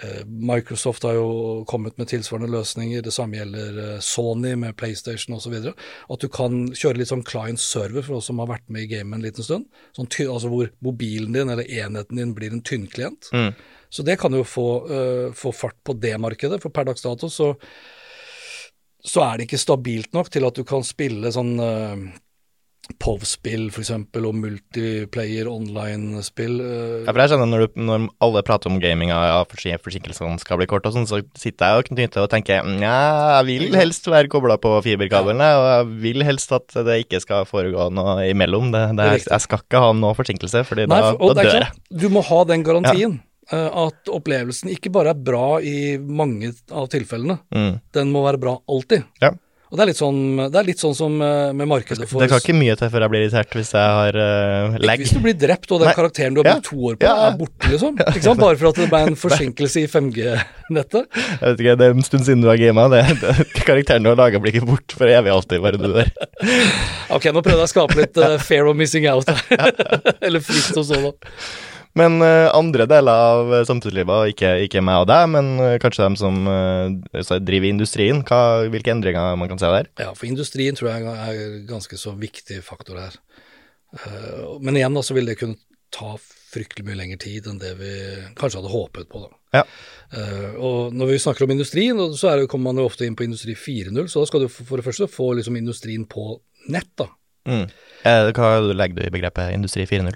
Eh, 0.02 0.24
Microsoft 0.26 1.02
har 1.02 1.16
jo 1.18 1.64
kommet 1.66 1.98
med 1.98 2.08
tilsvarende 2.08 2.50
løsninger. 2.52 3.02
Det 3.02 3.12
samme 3.14 3.40
gjelder 3.40 3.78
eh, 3.82 4.00
Sony 4.04 4.54
med 4.54 4.76
PlayStation 4.78 5.34
osv. 5.36 5.56
At 5.58 6.22
du 6.22 6.28
kan 6.30 6.68
kjøre 6.70 7.00
litt 7.00 7.10
sånn 7.10 7.26
client 7.26 7.58
server 7.58 8.06
for 8.06 8.20
oss 8.20 8.28
som 8.30 8.38
har 8.38 8.50
vært 8.52 8.68
med 8.70 8.86
i 8.86 8.92
gamet 8.92 9.18
en 9.18 9.26
liten 9.26 9.46
stund. 9.46 9.66
Sånn, 9.96 10.10
altså 10.28 10.52
hvor 10.52 10.70
mobilen 10.84 11.34
din 11.34 11.50
eller 11.50 11.66
enheten 11.66 12.20
din 12.20 12.36
blir 12.36 12.54
en 12.54 12.62
tynnklient. 12.62 13.32
Mm. 13.34 13.50
Så 13.90 14.04
det 14.06 14.18
kan 14.20 14.34
jo 14.36 14.44
få, 14.44 14.68
uh, 14.86 15.26
få, 15.34 15.50
fart 15.56 15.78
på 15.82 15.96
det 15.96 16.12
markedet. 16.20 16.60
For 16.62 16.70
per 16.70 16.90
dags 16.90 17.02
dato 17.02 17.30
så, 17.32 17.54
så 19.00 19.22
er 19.24 19.38
det 19.38 19.48
ikke 19.48 19.62
stabilt 19.62 20.12
nok 20.14 20.28
til 20.30 20.44
at 20.46 20.60
du 20.60 20.62
kan 20.68 20.84
spille 20.86 21.32
sånn 21.32 21.54
uh, 21.56 21.96
POV-spill 22.96 23.68
f.eks., 23.68 23.90
og 23.92 24.34
multiplayer 24.34 25.48
online-spill. 25.50 26.54
Uh, 26.60 27.04
ja, 27.04 27.12
for 27.12 27.20
jeg 27.22 27.32
skjønner 27.32 27.50
når, 27.50 27.64
du, 27.64 27.82
når, 27.84 28.06
alle 28.24 28.42
prater 28.46 28.72
om 28.72 28.78
gaming 28.82 29.12
og 29.14 29.52
forsinkelsene 29.52 30.40
skal 30.42 30.60
bli 30.60 30.68
kort 30.70 30.88
og 30.88 30.96
sånn, 30.96 31.08
så 31.10 31.20
sitter 31.38 31.68
jeg 31.68 31.82
og 31.82 31.90
knytter 31.90 32.24
og 32.24 32.32
tenker 32.32 32.64
ja, 32.82 32.96
jeg 33.38 33.48
vil 33.50 33.78
helst 33.78 34.08
være 34.08 34.32
kobla 34.32 34.58
på 34.62 34.72
fiberkablene, 34.86 35.50
ja. 35.52 35.60
og 35.60 35.68
jeg 35.70 36.02
vil 36.06 36.26
helst 36.26 36.52
at 36.56 36.78
det 36.88 37.00
ikke 37.04 37.22
skal 37.24 37.48
foregå 37.48 37.90
noe 37.94 38.18
imellom. 38.30 38.72
Det, 38.74 38.84
det 38.98 39.08
er, 39.08 39.24
jeg 39.24 39.46
skal 39.46 39.64
ikke 39.64 39.84
ha 39.84 39.94
noe 39.96 40.16
forsinkelse, 40.18 40.64
fordi 40.68 40.88
Nei, 40.90 41.02
for, 41.10 41.34
da, 41.34 41.42
da 41.42 41.48
dør 41.48 41.66
jeg. 41.66 41.82
Du 42.04 42.08
må 42.12 42.24
ha 42.26 42.44
den 42.48 42.64
garantien. 42.66 43.18
Ja 43.20 43.24
eh, 43.48 43.68
at 43.86 44.10
opplevelsen 44.12 44.68
ikke 44.74 44.92
bare 44.92 45.14
er 45.14 45.20
bra 45.24 45.58
i 45.64 45.96
mange 45.96 46.50
av 46.68 46.90
tilfellene, 46.92 47.38
mm. 47.48 47.70
den 47.96 48.10
må 48.12 48.24
være 48.26 48.40
bra 48.42 48.58
alltid. 48.68 49.06
Ja. 49.24 49.32
Og 49.68 49.76
det 49.76 49.84
er 49.84 49.90
litt 49.90 49.98
sånn, 50.00 50.20
det 50.48 50.56
er 50.56 50.64
litt 50.64 50.80
sånn 50.80 50.94
som 50.96 51.16
eh, 51.20 51.50
med 51.52 51.68
markedet 51.68 52.06
for 52.08 52.24
Det 52.24 52.30
kan 52.32 52.40
ikke 52.40 52.56
mye 52.56 52.76
til 52.80 52.88
før 52.92 53.04
jeg 53.04 53.12
blir 53.12 53.24
irritert 53.26 53.56
hvis 53.58 53.72
jeg 53.76 53.96
har 53.98 54.16
uh, 54.16 54.78
lag. 54.80 54.94
Ikke 54.94 55.04
hvis 55.04 55.12
du 55.12 55.20
blir 55.26 55.36
drept 55.36 55.74
og 55.74 55.82
den 55.82 55.90
Nei. 55.90 55.96
karakteren 55.98 56.36
du 56.36 56.40
har 56.40 56.48
brukt 56.48 56.64
ja. 56.64 56.70
to 56.70 56.78
år 56.88 56.96
på, 56.96 57.10
ja. 57.10 57.26
er 57.26 57.36
borte, 57.36 57.72
liksom. 57.74 58.00
Ikke 58.00 58.24
sant? 58.24 58.40
Bare 58.40 58.56
for 58.62 58.70
at 58.70 58.80
det 58.80 58.88
ble 58.94 59.02
en 59.10 59.18
forsinkelse 59.26 59.84
i 59.84 59.90
5G-nettet. 59.92 61.20
Jeg 61.20 61.42
vet 61.44 61.62
ikke, 61.66 61.76
det 61.82 61.90
er 61.90 61.98
en 61.98 62.08
stund 62.08 62.24
siden 62.30 62.46
du 62.46 62.48
har 62.48 62.60
gama. 62.62 62.88
Karakteren 63.60 64.08
du 64.08 64.12
har 64.14 64.20
laga, 64.22 64.40
blir 64.40 64.56
ikke 64.56 64.70
borte 64.72 64.96
for 64.96 65.12
evig 65.12 65.34
alltid, 65.36 65.60
bare 65.64 65.80
du 65.80 65.88
der. 65.98 66.12
ok, 67.12 67.28
nå 67.28 67.44
prøvde 67.44 67.60
jeg 67.60 67.68
å 67.68 67.72
skape 67.74 68.00
litt 68.00 68.22
uh, 68.24 68.38
fair 68.40 68.72
of 68.72 68.78
missing 68.78 69.04
out 69.10 69.28
her. 69.28 69.72
Eller 70.24 70.44
frist 70.44 70.76
og 70.80 70.88
sånn, 70.88 71.10
da. 71.10 71.34
Men 71.98 72.20
uh, 72.22 72.48
andre 72.54 72.86
deler 72.90 73.22
av 73.28 73.52
samfunnslivet, 73.66 74.32
ikke, 74.34 74.52
ikke 74.66 74.82
meg 74.84 75.02
og 75.02 75.08
deg, 75.10 75.24
men 75.34 75.50
uh, 75.58 75.76
kanskje 75.82 76.04
dem 76.04 76.18
som 76.20 76.40
uh, 76.46 77.38
driver 77.42 77.70
industrien, 77.70 78.22
hva, 78.28 78.68
hvilke 78.70 78.92
endringer 78.94 79.38
man 79.40 79.50
kan 79.50 79.60
se 79.60 79.70
der? 79.72 79.90
Ja, 80.00 80.12
for 80.14 80.28
industrien 80.30 80.78
tror 80.78 80.92
jeg 80.92 81.08
er 81.08 81.56
ganske 81.68 81.98
så 81.98 82.14
viktig 82.18 82.60
faktor 82.66 83.00
her. 83.02 83.18
men 84.60 84.76
igjen 84.76 84.94
da, 84.94 85.02
så 85.02 85.14
vil 85.16 85.30
det 85.30 85.38
kunne 85.40 85.56
ta 85.94 86.18
fryktelig 86.52 86.84
mye 86.84 86.98
lengre 86.98 87.16
tid 87.22 87.46
enn 87.48 87.60
det 87.60 87.70
vi 87.78 87.92
kanskje 88.36 88.60
hadde 88.60 88.72
håpet 88.72 89.08
på. 89.08 89.24
da. 89.24 89.34
Ja. 89.56 89.62
og 90.60 90.92
når 90.92 91.08
vi 91.08 91.20
snakker 91.22 91.46
om 91.46 91.54
industrien, 91.54 92.00
så 92.12 92.34
det, 92.36 92.50
kommer 92.52 92.68
man 92.68 92.82
jo 92.82 92.88
ofte 92.90 93.06
inn 93.08 93.16
på 93.16 93.24
industri 93.24 93.56
4.0, 93.56 94.10
så 94.12 94.20
da 94.20 94.28
skal 94.28 94.44
du 94.44 94.50
for 94.52 94.76
det 94.76 94.84
første 94.84 95.08
få 95.08 95.30
liksom 95.38 95.56
industrien 95.56 96.04
på 96.04 96.34
nett. 96.68 96.90
da. 97.00 97.08
Mm. 97.48 97.68
Eh, 98.06 98.28
hva 98.36 98.50
legger 98.62 99.00
du 99.00 99.06
i 99.06 99.12
begrepet 99.12 99.54
industri 99.54 99.86
4.0? 99.88 100.14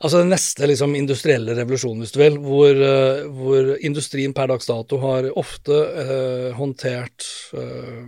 Altså 0.00 0.22
den 0.22 0.32
neste 0.32 0.66
liksom, 0.66 0.96
industrielle 0.98 1.54
revolusjonen, 1.58 2.02
hvis 2.02 2.14
du 2.14 2.18
vil, 2.22 2.40
hvor, 2.42 2.74
uh, 2.74 3.22
hvor, 3.36 3.72
industrien 3.86 4.34
per 4.36 4.50
dags 4.50 4.68
dato 4.70 4.98
har 5.04 5.30
ofte 5.38 5.76
uh, 5.76 6.50
håndtert 6.58 7.26
uh, 7.54 8.02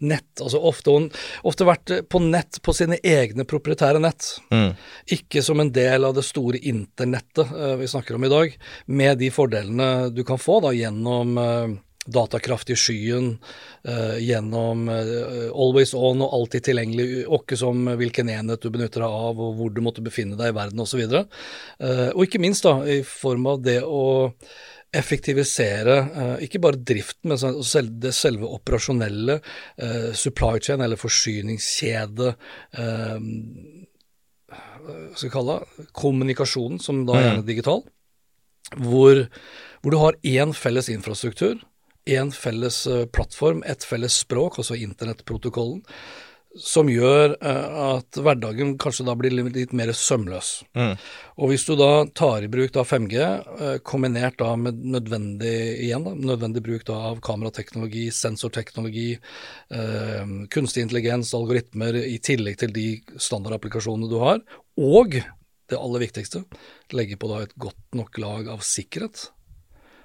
nett, 0.00 0.30
altså 0.40 0.62
ofte, 0.64 0.94
ofte, 1.46 1.66
vært 1.68 1.92
på 2.10 2.22
nett 2.24 2.58
på 2.64 2.74
sine 2.74 2.96
egne 3.04 3.44
proprietære 3.48 4.00
nett. 4.02 4.32
Mm. 4.48 4.72
Ikke 5.18 5.44
som 5.44 5.60
en 5.60 5.70
del 5.76 6.08
av 6.08 6.16
det 6.16 6.24
store 6.24 6.58
internettet 6.72 7.52
vi 7.76 7.88
snakker 7.92 8.16
om 8.16 8.24
i 8.24 8.32
dag, 8.32 8.56
med 8.88 9.20
de 9.20 9.28
fordelene 9.34 10.08
du 10.16 10.24
kan 10.24 10.40
få 10.40 10.62
da 10.64 10.72
gjennom 10.72 11.36
datakraft 12.12 12.70
i 12.72 12.76
skyen 12.78 13.30
uh, 13.88 14.16
gjennom 14.20 14.88
uh, 14.90 15.50
always 15.50 15.94
on 15.96 16.22
og 16.24 16.34
alltid 16.36 16.66
tilgjengelig, 16.70 17.24
åkke 17.30 17.58
som 17.58 17.92
hvilken 18.00 18.32
enhet 18.32 18.62
du 18.62 18.70
benytter 18.72 19.04
deg 19.04 19.20
av, 19.28 19.40
og 19.40 19.54
hvor 19.58 19.72
du 19.74 19.82
måtte 19.84 20.04
befinne 20.04 20.38
deg 20.38 20.52
i 20.52 20.56
verden 20.56 20.82
osv. 20.84 21.04
Og, 21.06 21.38
uh, 21.84 22.10
og 22.10 22.24
ikke 22.26 22.42
minst 22.42 22.66
da, 22.66 22.78
i 22.84 23.00
form 23.06 23.48
av 23.54 23.62
det 23.66 23.80
å 23.86 24.04
effektivisere 24.90 26.00
ikke 26.42 26.58
bare 26.64 26.80
driften, 26.82 27.30
men 27.30 27.98
det 28.02 28.10
selve 28.10 28.48
operasjonelle 28.50 29.36
supply 30.18 30.58
chain, 30.58 30.82
eller 30.82 30.98
forsyningskjede 30.98 32.32
hva 34.50 35.14
skal 35.14 35.28
vi 35.28 35.32
kalle 35.32 35.58
det, 35.60 35.86
kommunikasjonen, 35.96 36.80
som 36.82 37.04
da 37.06 37.16
er 37.16 37.26
gjerne 37.26 37.44
mm. 37.44 37.48
digital, 37.48 37.82
hvor, 38.78 39.24
hvor 39.82 39.94
du 39.94 39.98
har 40.00 40.18
én 40.26 40.54
felles 40.56 40.90
infrastruktur 40.92 41.58
én 42.08 42.32
felles 42.32 42.86
eh, 42.86 43.06
plattform, 43.12 43.62
et 43.66 43.84
felles 43.84 44.20
språk, 44.24 44.58
altså 44.60 44.78
internettprotokollen, 44.78 45.84
som 46.58 46.88
gjør 46.90 47.36
uh, 47.38 47.74
at 47.94 48.18
hverdagen 48.18 48.72
kanskje 48.82 49.04
da 49.06 49.14
blir 49.14 49.30
litt 49.30 49.70
mer 49.76 49.92
sømløs. 49.94 50.64
Mm. 50.74 50.96
Og 51.38 51.52
hvis 51.52 51.62
du 51.68 51.76
da 51.78 52.08
tar 52.10 52.42
i 52.42 52.50
bruk 52.50 52.72
da 52.74 52.82
5G, 52.82 53.20
uh, 53.22 53.52
eh, 53.68 53.76
kombinert 53.86 54.40
da 54.40 54.56
med 54.58 54.80
nødvendig 54.82 55.54
igjen 55.86 56.08
da, 56.08 56.16
nødvendig 56.18 56.64
bruk 56.66 56.82
da 56.90 56.98
av 57.12 57.22
kamerateknologi, 57.22 58.08
sensorteknologi, 58.14 59.12
kunstig 60.50 60.82
intelligens, 60.82 61.30
algoritmer, 61.38 61.94
i 62.02 62.18
tillegg 62.18 62.58
til 62.64 62.74
de 62.74 62.86
standardapplikasjonene 63.14 64.10
du 64.10 64.18
har, 64.18 64.42
og 64.80 65.20
det 65.70 65.78
aller 65.78 66.02
viktigste, 66.02 66.42
legge 66.98 67.18
på 67.20 67.30
da 67.30 67.44
et 67.44 67.54
godt 67.62 67.94
nok 67.94 68.18
lag 68.18 68.50
av 68.56 68.64
sikkerhet, 68.66 69.28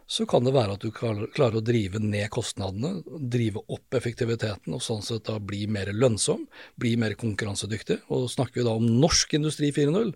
så 0.05 0.25
kan 0.29 0.45
det 0.45 0.53
være 0.53 0.75
at 0.75 0.83
du 0.85 0.91
klarer 0.93 1.57
å 1.57 1.63
drive 1.65 2.01
ned 2.01 2.29
kostnadene, 2.33 3.00
drive 3.17 3.63
opp 3.74 3.97
effektiviteten 3.97 4.75
og 4.77 4.83
sånn 4.85 5.01
sett 5.05 5.25
da 5.29 5.39
bli 5.41 5.63
mer 5.71 5.89
lønnsom, 5.93 6.45
bli 6.77 6.93
mer 7.01 7.15
konkurransedyktig. 7.17 8.03
Og 8.13 8.27
snakker 8.29 8.62
vi 8.62 8.67
da 8.67 8.75
om 8.77 8.85
norsk 8.85 9.33
industri 9.39 9.71
4.0, 9.74 10.13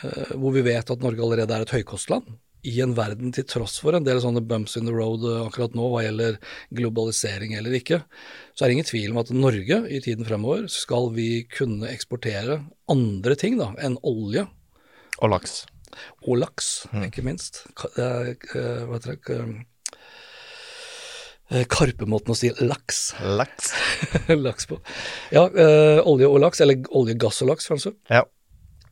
eh, 0.00 0.32
hvor 0.40 0.56
vi 0.56 0.64
vet 0.64 0.94
at 0.94 1.04
Norge 1.04 1.20
allerede 1.26 1.52
er 1.52 1.66
et 1.66 1.76
høykostland, 1.76 2.32
i 2.64 2.78
en 2.80 2.94
verden 2.96 3.32
til 3.36 3.44
tross 3.44 3.76
for 3.82 3.92
en 3.92 4.06
del 4.06 4.22
sånne 4.24 4.40
bumps 4.48 4.78
in 4.80 4.88
the 4.88 4.94
road 4.94 5.24
eh, 5.28 5.42
akkurat 5.44 5.76
nå 5.76 5.90
hva 5.92 6.06
gjelder 6.06 6.40
globalisering 6.72 7.52
eller 7.58 7.76
ikke, 7.76 8.00
så 8.56 8.64
er 8.64 8.72
det 8.72 8.78
ingen 8.78 8.88
tvil 8.88 9.12
om 9.12 9.20
at 9.20 9.34
Norge 9.36 9.82
i 9.92 10.00
tiden 10.04 10.24
fremover 10.24 10.64
skal 10.72 11.10
vi 11.12 11.44
kunne 11.52 11.92
eksportere 11.92 12.62
andre 12.88 13.36
ting 13.36 13.60
da 13.60 13.74
enn 13.84 14.00
olje. 14.00 14.48
Og 15.20 15.36
laks. 15.36 15.64
Og 16.26 16.40
laks, 16.42 16.72
mm. 16.92 17.06
ikke 17.08 17.24
minst. 17.26 17.64
Eh, 17.98 18.34
hva 18.54 18.98
heter 18.98 19.16
det? 19.16 19.38
Eh, 21.52 21.66
Karpemåten 21.68 22.32
å 22.32 22.38
si 22.38 22.50
laks. 22.64 23.00
Laks. 23.20 23.74
laks 24.46 24.68
på. 24.70 24.78
Ja, 25.34 25.44
øh, 25.46 26.00
olje 26.08 26.30
og 26.30 26.40
laks, 26.40 26.62
eller 26.64 26.80
olje, 26.96 27.18
gass 27.20 27.42
og 27.44 27.52
laks, 27.52 27.68
kanskje. 27.70 27.92
Ja. 28.10 28.24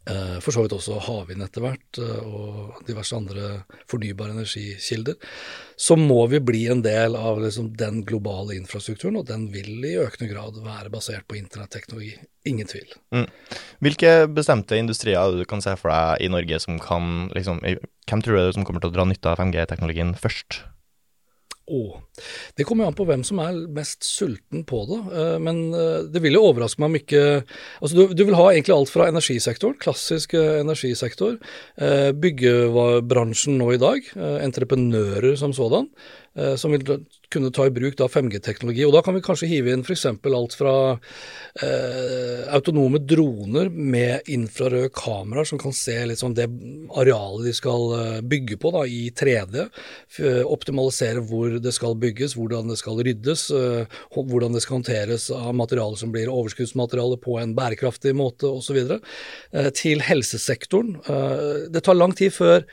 Eh, 0.04 0.38
for 0.42 0.50
så 0.50 0.64
vidt 0.64 0.72
også 0.74 0.96
havvind 1.06 1.44
etter 1.44 1.62
hvert, 1.62 1.98
eh, 2.02 2.22
og 2.26 2.80
diverse 2.88 3.14
andre 3.14 3.50
fornybare 3.90 4.34
energikilder. 4.34 5.14
Så 5.78 5.94
må 5.98 6.24
vi 6.32 6.40
bli 6.42 6.64
en 6.72 6.82
del 6.82 7.14
av 7.14 7.38
liksom 7.38 7.70
den 7.78 8.00
globale 8.06 8.56
infrastrukturen, 8.58 9.20
og 9.20 9.28
den 9.28 9.46
vil 9.54 9.78
i 9.86 9.94
økende 10.02 10.32
grad 10.32 10.58
være 10.58 10.90
basert 10.90 11.28
på 11.30 11.38
internetteknologi. 11.38 12.16
Ingen 12.50 12.66
tvil. 12.66 12.90
Mm. 13.14 13.28
Hvilke 13.86 14.12
bestemte 14.26 14.74
industrier 14.74 15.38
du 15.38 15.44
kan 15.46 15.62
se 15.62 15.76
for 15.78 15.94
deg 15.94 16.26
i 16.26 16.32
Norge 16.32 16.58
som 16.58 16.80
kan 16.82 17.28
liksom 17.36 17.62
Hvem 17.62 18.22
tror 18.24 18.34
du 18.34 18.52
som 18.56 18.64
kommer 18.66 18.82
til 18.82 18.90
å 18.90 18.96
dra 18.96 19.04
nytte 19.06 19.30
av 19.30 19.38
5G-teknologien 19.38 20.16
først? 20.18 20.64
Å. 21.62 21.82
Det 22.58 22.64
kommer 22.66 22.84
jo 22.84 22.90
an 22.90 22.96
på 22.98 23.04
hvem 23.06 23.20
som 23.22 23.38
er 23.38 23.54
mest 23.70 24.02
sulten 24.02 24.64
på 24.66 24.80
det. 24.88 24.98
Eh, 25.14 25.36
men 25.42 25.60
eh, 25.70 26.08
det 26.10 26.22
vil 26.24 26.34
jo 26.34 26.48
overraske 26.48 26.82
meg 26.82 26.90
om 26.90 26.98
ikke 26.98 27.20
Altså 27.22 27.94
du, 27.94 28.16
du 28.18 28.24
vil 28.26 28.36
ha 28.38 28.48
egentlig 28.50 28.74
alt 28.74 28.90
fra 28.90 29.06
energisektoren, 29.10 29.78
klassisk 29.82 30.34
eh, 30.38 30.58
energisektor, 30.62 31.38
byggebransjen 32.22 33.56
nå 33.58 33.70
i 33.74 33.80
dag, 33.80 34.06
entreprenører 34.44 35.36
som 35.38 35.54
sådan, 35.56 35.88
som 36.56 36.72
vil 36.72 36.84
kunne 37.32 37.50
ta 37.52 37.66
i 37.66 37.72
bruk 37.72 37.96
5G-teknologi. 37.96 38.84
Og 38.86 38.92
Da 38.92 39.02
kan 39.04 39.16
vi 39.16 39.22
kanskje 39.24 39.48
hive 39.50 39.72
inn 39.72 39.84
f.eks. 39.84 40.06
alt 40.06 40.56
fra 40.56 40.74
eh, 41.60 42.42
autonome 42.52 43.00
droner 43.04 43.70
med 43.72 44.28
infrarøde 44.32 44.92
kameraer 44.96 45.48
som 45.48 45.60
kan 45.60 45.74
se 45.76 45.96
sånn 46.18 46.36
det 46.36 46.48
arealet 46.98 47.48
de 47.48 47.54
skal 47.56 47.86
eh, 47.98 48.20
bygge 48.24 48.58
på 48.60 48.72
da, 48.74 48.84
i 48.86 49.10
3D. 49.16 49.66
Optimalisere 50.44 51.24
hvor 51.28 51.58
det 51.62 51.74
skal 51.76 51.96
bygges, 52.00 52.36
hvordan 52.36 52.72
det 52.72 52.78
skal 52.80 53.00
ryddes, 53.04 53.48
eh, 53.56 54.00
hvordan 54.16 54.56
det 54.56 54.64
skal 54.64 54.80
håndteres 54.80 55.30
av 55.36 55.52
materiale 55.56 56.00
som 56.00 56.12
blir 56.14 56.32
overskuddsmateriale 56.32 57.20
på 57.22 57.38
en 57.40 57.56
bærekraftig 57.56 58.14
måte 58.18 58.50
osv. 58.50 58.80
Eh, 58.82 59.70
til 59.76 60.04
helsesektoren. 60.04 60.96
Eh, 61.06 61.68
det 61.72 61.84
tar 61.86 61.98
lang 61.98 62.16
tid 62.16 62.34
før 62.34 62.66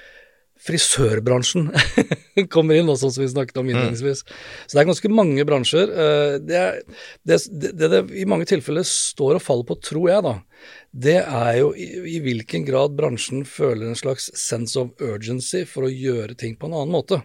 frisørbransjen 0.59 1.69
kommer 2.53 2.79
inn, 2.79 2.89
også, 2.91 3.11
som 3.13 3.23
vi 3.23 3.29
snakket 3.31 3.59
om 3.61 3.67
mm. 3.67 3.71
innledningsvis. 3.73 4.23
Så 4.65 4.75
det 4.75 4.81
er 4.83 4.89
ganske 4.89 5.11
mange 5.13 5.45
bransjer. 5.47 5.93
Eh, 5.93 6.35
det, 6.43 6.59
er, 6.59 6.79
det, 7.27 7.39
det, 7.49 7.89
det, 7.93 8.01
i 8.19 8.27
mange 8.29 8.47
tilfeller 8.49 8.87
står 8.87 9.39
og 9.39 9.45
faller 9.45 9.69
på, 9.69 9.79
tror 9.89 10.09
jeg, 10.11 10.25
da, 10.25 10.35
det 11.07 11.17
er 11.21 11.53
jo 11.61 11.71
i, 11.77 11.87
i, 12.15 12.19
hvilken 12.25 12.67
grad 12.67 12.97
bransjen 12.99 13.45
føler 13.47 13.87
en 13.89 13.99
slags 13.99 14.29
sense 14.37 14.79
of 14.79 14.91
urgency 14.99 15.63
for 15.69 15.87
å 15.87 15.93
gjøre 15.93 16.37
ting 16.39 16.57
på 16.59 16.69
en 16.69 16.75
annen 16.81 16.95
måte. 16.95 17.21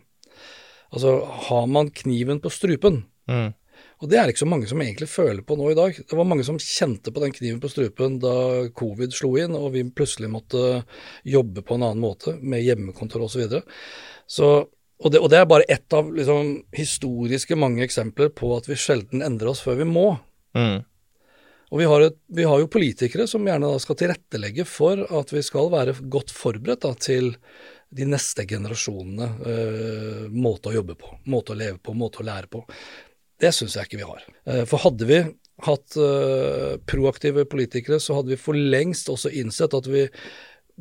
Altså, 0.94 1.18
har 1.48 1.66
man 1.70 1.90
kniven 1.90 2.38
på 2.42 2.52
strupen, 2.54 3.02
mm. 3.30 3.50
Og 4.02 4.10
det 4.10 4.18
er 4.18 4.30
ikke 4.30 4.42
så 4.42 4.48
mange 4.50 4.68
som 4.68 4.80
egentlig 4.82 5.08
føler 5.08 5.44
på 5.46 5.56
nå 5.58 5.70
i 5.70 5.76
dag. 5.78 5.96
Det 5.96 6.18
var 6.18 6.26
mange 6.28 6.44
som 6.46 6.58
kjente 6.60 7.12
på 7.14 7.22
den 7.22 7.34
kniven 7.34 7.60
på 7.62 7.70
strupen 7.72 8.18
da 8.22 8.34
covid 8.76 9.14
slo 9.14 9.34
inn, 9.40 9.54
og 9.56 9.72
vi 9.76 9.84
plutselig 9.86 10.32
måtte 10.32 10.82
jobbe 11.22 11.62
på 11.64 11.78
en 11.78 11.86
annen 11.86 12.02
måte, 12.02 12.36
med 12.42 12.64
hjemmekontor 12.64 13.26
osv. 13.28 13.46
Så, 13.46 13.62
så 14.26 14.50
og 15.04 15.12
det, 15.12 15.20
og 15.20 15.30
det, 15.30 15.38
er 15.40 15.50
bare 15.50 15.66
ett 15.68 15.92
av 15.92 16.10
liksom, 16.14 16.56
historiske 16.74 17.56
mange 17.58 17.84
eksempler 17.84 18.30
på 18.34 18.52
at 18.56 18.68
vi 18.70 18.78
sjelden 18.78 19.24
endrer 19.26 19.50
oss 19.52 19.62
før 19.64 19.80
vi 19.82 19.86
må. 19.88 20.08
Mm. 20.56 20.84
Og 21.74 21.80
vi 21.80 21.86
har, 21.90 22.04
et, 22.06 22.18
vi 22.30 22.44
har, 22.46 22.60
jo 22.62 22.70
politikere 22.70 23.26
som 23.26 23.46
gjerne 23.46 23.72
da 23.72 23.80
skal 23.82 23.98
tilrettelegge 23.98 24.66
for 24.68 25.00
at 25.18 25.32
vi 25.34 25.42
skal 25.42 25.72
være 25.72 25.96
godt 26.12 26.30
forberedt 26.34 26.84
da, 26.86 26.92
til 26.94 27.32
de 27.94 28.06
neste 28.06 28.46
generasjonene 28.46 29.26
øh, 29.50 30.22
måte 30.30 30.70
å 30.70 30.76
jobbe 30.76 30.96
på, 30.98 31.10
måte 31.30 31.54
å 31.54 31.58
leve 31.58 31.80
på, 31.82 31.94
måte 31.98 32.22
å 32.22 32.26
lære 32.26 32.50
på. 32.52 32.62
Det 33.42 33.50
syns 33.54 33.76
jeg 33.76 33.88
ikke 33.88 34.00
vi 34.00 34.08
har. 34.08 34.26
Eh, 34.50 34.64
for 34.68 34.82
hadde 34.84 35.08
vi 35.08 35.20
hatt 35.64 35.96
uh, 36.00 36.74
proaktive 36.90 37.44
politikere, 37.46 38.00
så 38.02 38.18
hadde 38.18 38.34
vi 38.34 38.40
for 38.40 38.58
lengst 38.58 39.10
også 39.12 39.30
innsett 39.38 39.76
at 39.76 39.86
vi 39.86 40.08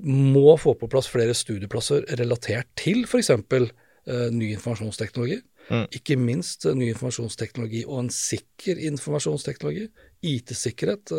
må 0.01 0.55
få 0.57 0.74
på 0.79 0.89
plass 0.89 1.07
flere 1.12 1.36
studieplasser 1.38 2.07
relatert 2.17 2.72
til 2.79 3.03
f.eks. 3.05 3.29
Eh, 3.33 4.29
ny 4.33 4.50
informasjonsteknologi. 4.55 5.38
Mm. 5.69 5.86
Ikke 5.95 6.17
minst 6.19 6.65
ny 6.65 6.89
informasjonsteknologi 6.91 7.83
og 7.86 8.01
en 8.01 8.10
sikker 8.12 8.81
informasjonsteknologi. 8.89 9.86
IT-sikkerhet. 10.25 11.13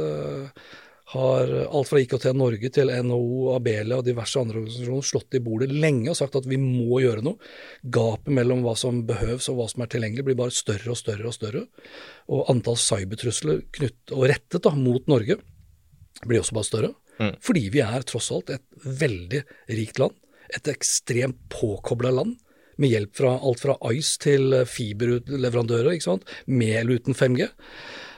Har 1.12 1.50
alt 1.64 1.88
fra 1.90 2.00
IKT 2.00 2.30
Norge 2.32 2.70
til 2.73 2.88
NHO, 2.88 3.50
Abelia 3.52 3.99
og 4.00 4.06
diverse 4.06 4.40
andre 4.40 4.62
organisasjoner 4.62 5.04
slått 5.04 5.37
i 5.37 5.42
bordet 5.44 5.68
lenge 5.68 6.08
og 6.11 6.16
sagt 6.16 6.38
at 6.38 6.49
vi 6.49 6.56
må 6.61 7.02
gjøre 7.02 7.25
noe. 7.26 7.37
Gapet 7.84 8.32
mellom 8.32 8.62
hva 8.64 8.73
som 8.78 9.02
behøves 9.06 9.50
og 9.52 9.58
hva 9.58 9.66
som 9.68 9.84
er 9.84 9.90
tilgjengelig 9.92 10.25
blir 10.30 10.38
bare 10.38 10.54
større 10.56 10.94
og 10.94 10.99
større 10.99 11.28
og 11.28 11.37
større. 11.37 11.66
Og 12.32 12.49
antall 12.52 12.80
cybertrusler 12.80 13.66
knytt 13.76 14.14
og 14.16 14.28
rettet 14.32 14.64
da, 14.64 14.73
mot 14.78 15.04
Norge 15.12 15.37
blir 16.25 16.40
også 16.40 16.56
bare 16.56 16.70
større. 16.70 16.94
Mm. 17.20 17.34
Fordi 17.44 17.66
vi 17.75 17.84
er 17.84 18.08
tross 18.08 18.30
alt 18.34 18.54
et 18.56 18.64
veldig 19.04 19.44
rikt 19.76 20.00
land. 20.00 20.16
Et 20.56 20.73
ekstremt 20.73 21.38
påkobla 21.52 22.14
land 22.16 22.38
med 22.80 22.90
hjelp 22.90 23.14
fra 23.16 23.37
alt 23.38 23.62
fra 23.62 23.76
Ice 23.92 24.18
til 24.23 24.56
fiberleverandører, 24.66 25.92
ikke 25.94 26.08
sant, 26.08 26.26
med 26.46 26.75
eller 26.80 26.99
uten 26.99 27.14
5G. 27.14 27.49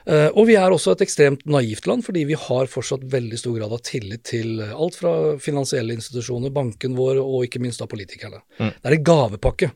Eh, 0.07 0.29
og 0.29 0.47
vi 0.47 0.55
er 0.59 0.71
også 0.71 0.95
et 0.95 1.03
ekstremt 1.07 1.43
naivt 1.51 1.89
land, 1.91 2.05
fordi 2.07 2.23
vi 2.29 2.39
har 2.39 2.71
fortsatt 2.71 3.07
veldig 3.11 3.41
stor 3.41 3.57
grad 3.59 3.75
av 3.75 3.83
tillit 3.87 4.23
til 4.31 4.61
alt 4.67 4.99
fra 5.01 5.15
finansielle 5.43 5.97
institusjoner, 5.99 6.55
banken 6.55 6.95
vår 6.99 7.19
og 7.23 7.49
ikke 7.49 7.63
minst 7.63 7.83
av 7.83 7.91
politikerne. 7.91 8.39
Mm. 8.61 8.71
Det 8.71 8.93
er 8.93 8.99
en 8.99 9.11
gavepakke. 9.11 9.73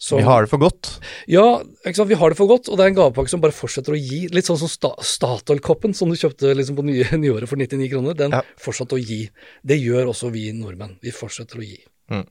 Så, 0.00 0.16
vi 0.16 0.22
har 0.22 0.44
det 0.44 0.50
for 0.52 0.62
godt? 0.62 0.92
Ja, 1.26 1.60
vi 1.82 2.14
har 2.14 2.30
det 2.30 2.38
for 2.38 2.46
godt, 2.46 2.68
og 2.70 2.78
det 2.78 2.84
er 2.84 2.92
en 2.92 2.98
gavepakke 3.00 3.32
som 3.32 3.42
bare 3.42 3.54
fortsetter 3.54 3.96
å 3.96 3.98
gi. 3.98 4.28
Litt 4.30 4.46
sånn 4.46 4.60
som 4.60 4.70
sta 4.70 4.92
Statoil-koppen 5.02 5.96
som 5.98 6.08
du 6.08 6.14
kjøpte 6.16 6.52
liksom 6.54 6.78
på 6.78 6.86
nye, 6.86 7.08
nyåret 7.24 7.50
for 7.50 7.58
99 7.58 7.90
kroner. 7.90 8.14
Den 8.18 8.36
ja. 8.38 8.44
fortsatte 8.62 8.94
å 8.94 9.02
gi. 9.02 9.24
Det 9.66 9.80
gjør 9.80 10.12
også 10.14 10.30
vi 10.34 10.52
nordmenn. 10.54 10.94
Vi 11.02 11.12
fortsetter 11.14 11.58
å 11.58 11.66
gi. 11.66 11.80
Mm. 12.14 12.24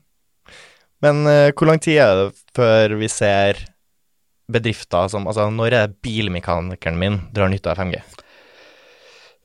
Men 1.04 1.20
uh, 1.28 1.50
hvor 1.52 1.68
lang 1.68 1.82
tid 1.84 2.00
er 2.02 2.14
det 2.22 2.30
før 2.56 2.96
vi 3.02 3.12
ser 3.12 3.60
bedrifter 4.52 5.10
som 5.12 5.28
Altså, 5.28 5.48
når 5.52 5.76
er 5.76 5.92
bilmekanikeren 6.04 6.98
min 6.98 7.20
drar 7.34 7.52
nytte 7.52 7.72
av 7.72 7.80
5G? 7.82 8.00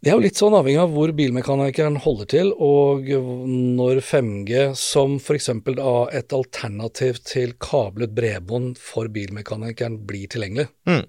Det 0.04 0.12
er 0.12 0.18
jo 0.18 0.24
litt 0.26 0.40
sånn 0.40 0.56
avhengig 0.58 0.82
av 0.84 0.92
hvor 0.92 1.14
bilmekanikeren 1.16 1.96
holder 2.04 2.28
til, 2.34 2.50
og 2.60 3.08
når 3.08 4.02
5G 4.04 4.74
som 4.76 5.16
f.eks. 5.16 5.48
et 5.48 6.36
alternativ 6.36 7.22
til 7.24 7.54
kablet 7.56 8.12
bredbånd 8.12 8.82
for 8.84 9.08
bilmekanikeren 9.08 10.02
blir 10.04 10.28
tilgjengelig. 10.28 10.68
Mm. 10.92 11.06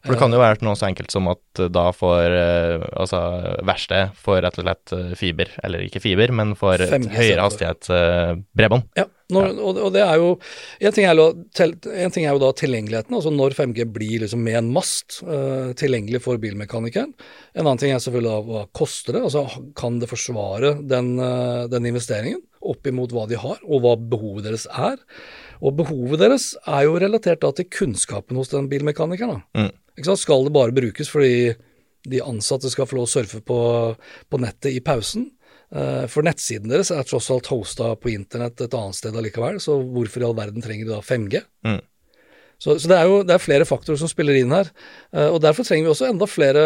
For 0.00 0.14
det 0.14 0.20
kan 0.22 0.32
jo 0.32 0.40
være 0.40 0.64
noe 0.64 0.78
så 0.78 0.88
enkelt 0.88 1.12
som 1.12 1.28
at 1.28 1.60
da 1.74 1.90
får 1.92 2.32
eh, 2.32 2.84
altså 3.02 3.20
verkstedet 3.68 4.16
får 4.16 4.38
rett 4.46 4.60
og 4.60 4.64
slett 4.64 4.92
eh, 4.96 5.10
fiber, 5.18 5.50
eller 5.66 5.84
ikke 5.84 6.00
fiber, 6.00 6.32
men 6.32 6.54
får 6.56 6.86
høyere 6.88 7.44
hastighet 7.44 7.90
eh, 7.92 8.32
bredbånd. 8.56 8.86
Ja, 8.96 9.04
når, 9.30 9.52
og, 9.60 9.76
og, 9.76 9.90
det 9.94 10.02
er 10.02 10.16
jo 10.18 10.30
en 10.80 10.94
ting 10.96 11.06
er, 11.06 11.20
jo, 11.20 11.26
en 11.60 12.14
ting 12.14 12.24
er, 12.24 12.32
jo, 12.32 12.40
da 12.42 12.50
tilgjengeligheten, 12.56 13.16
altså 13.18 13.32
når 13.34 13.56
5G 13.58 13.86
blir 13.92 14.24
liksom 14.24 14.42
med 14.46 14.58
en 14.58 14.70
mast 14.74 15.20
uh, 15.26 15.70
tilgjengelig 15.78 16.22
for 16.24 16.40
bilmekanikeren. 16.42 17.12
En 17.54 17.66
annen 17.66 17.80
ting 17.82 17.94
er 17.94 18.02
selvfølgelig 18.02 18.32
da 18.32 18.40
hva 18.48 18.64
koster 18.76 19.16
det, 19.16 19.24
altså 19.28 19.44
kan 19.78 20.00
det 20.02 20.10
forsvare 20.10 20.78
den, 20.80 21.12
uh, 21.20 21.68
den 21.70 21.90
investeringen 21.92 22.42
opp 22.60 22.88
imot 22.88 23.14
hva 23.14 23.26
de 23.28 23.38
har, 23.40 23.60
og 23.64 23.84
hva 23.84 23.94
behovet 23.96 24.48
deres 24.48 24.66
er. 24.68 24.98
Og 25.60 25.76
behovet 25.78 26.20
deres 26.20 26.52
er 26.66 26.86
jo 26.88 26.98
relatert 27.00 27.42
da 27.44 27.52
til 27.56 27.68
kunnskapen 27.72 28.38
hos 28.40 28.52
den 28.52 28.68
bilmekanikeren. 28.72 29.44
Mm. 29.56 29.70
Skal 30.04 30.46
det 30.46 30.54
bare 30.54 30.76
brukes 30.76 31.10
fordi 31.12 31.52
de 32.08 32.22
ansatte 32.24 32.70
skal 32.72 32.88
få 32.88 32.96
lov 32.96 33.08
å 33.08 33.12
surfe 33.12 33.42
på, 33.44 33.60
på 34.30 34.40
nettet 34.40 34.72
i 34.72 34.80
pausen? 34.84 35.28
Uh, 35.70 36.08
for 36.10 36.26
nettsiden 36.26 36.70
deres 36.72 36.90
er 36.90 37.06
tross 37.06 37.28
alt 37.30 37.46
hosta 37.52 37.92
på 38.00 38.10
internett 38.10 38.58
et 38.64 38.74
annet 38.74 38.96
sted 38.98 39.14
allikevel, 39.14 39.60
så 39.62 39.76
hvorfor 39.78 40.22
i 40.22 40.26
all 40.26 40.34
verden 40.34 40.64
trenger 40.64 40.88
de 40.88 40.96
da 40.96 41.04
5G? 41.04 41.42
Mm. 41.68 41.78
Så, 42.60 42.74
så, 42.74 42.90
det 42.90 42.96
er 42.96 43.06
jo 43.08 43.20
det 43.24 43.36
er 43.36 43.44
flere 43.44 43.68
faktorer 43.68 44.00
som 44.00 44.10
spiller 44.10 44.36
inn 44.36 44.52
her. 44.52 44.72
Uh, 45.14 45.28
og 45.30 45.38
Derfor 45.44 45.64
trenger 45.64 45.86
vi 45.86 45.92
også 45.94 46.10
enda 46.10 46.28
flere 46.28 46.64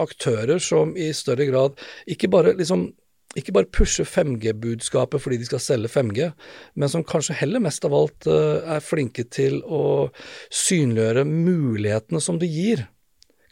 aktører 0.00 0.62
som 0.62 0.94
i 0.96 1.10
større 1.16 1.48
grad 1.50 1.80
ikke 2.08 2.30
bare 2.32 2.54
liksom 2.60 2.92
ikke 3.38 3.54
bare 3.54 3.70
pushe 3.70 4.02
5G-budskapet 4.08 5.22
fordi 5.22 5.38
de 5.40 5.46
skal 5.46 5.62
selge 5.62 5.90
5G, 5.92 6.30
men 6.74 6.90
som 6.90 7.04
kanskje 7.06 7.36
heller 7.38 7.62
mest 7.62 7.84
av 7.86 7.94
alt 7.94 8.26
uh, 8.26 8.58
er 8.76 8.82
flinke 8.82 9.26
til 9.30 9.60
å 9.62 10.10
synliggjøre 10.50 11.26
mulighetene 11.28 12.22
som 12.22 12.40
det 12.42 12.50
gir. 12.50 12.88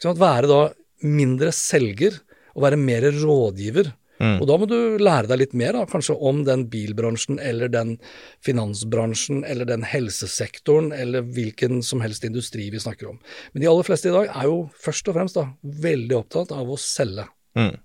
Sånn 0.03 0.19
være 0.19 0.51
da 0.51 0.59
mindre 1.07 1.53
selger 1.55 2.19
og 2.55 2.65
være 2.65 2.81
mer 2.81 3.07
rådgiver. 3.21 3.93
Mm. 4.19 4.35
Og 4.41 4.47
da 4.49 4.55
må 4.59 4.67
du 4.67 4.99
lære 4.99 5.29
deg 5.31 5.39
litt 5.39 5.53
mer, 5.55 5.77
da, 5.77 5.85
kanskje 5.87 6.17
om 6.27 6.41
den 6.43 6.65
bilbransjen 6.71 7.37
eller 7.39 7.71
den 7.71 7.95
finansbransjen 8.43 9.45
eller 9.47 9.69
den 9.69 9.85
helsesektoren 9.87 10.91
eller 10.91 11.23
hvilken 11.23 11.79
som 11.87 12.03
helst 12.03 12.27
industri 12.27 12.67
vi 12.73 12.81
snakker 12.83 13.13
om. 13.13 13.21
Men 13.53 13.63
de 13.63 13.69
aller 13.71 13.87
fleste 13.87 14.11
i 14.11 14.15
dag 14.15 14.27
er 14.33 14.49
jo 14.51 14.65
først 14.83 15.07
og 15.07 15.15
fremst 15.15 15.39
da 15.39 15.47
veldig 15.87 16.19
opptatt 16.19 16.51
av 16.51 16.67
å 16.67 16.79
selge. 16.83 17.29
Mm. 17.55 17.77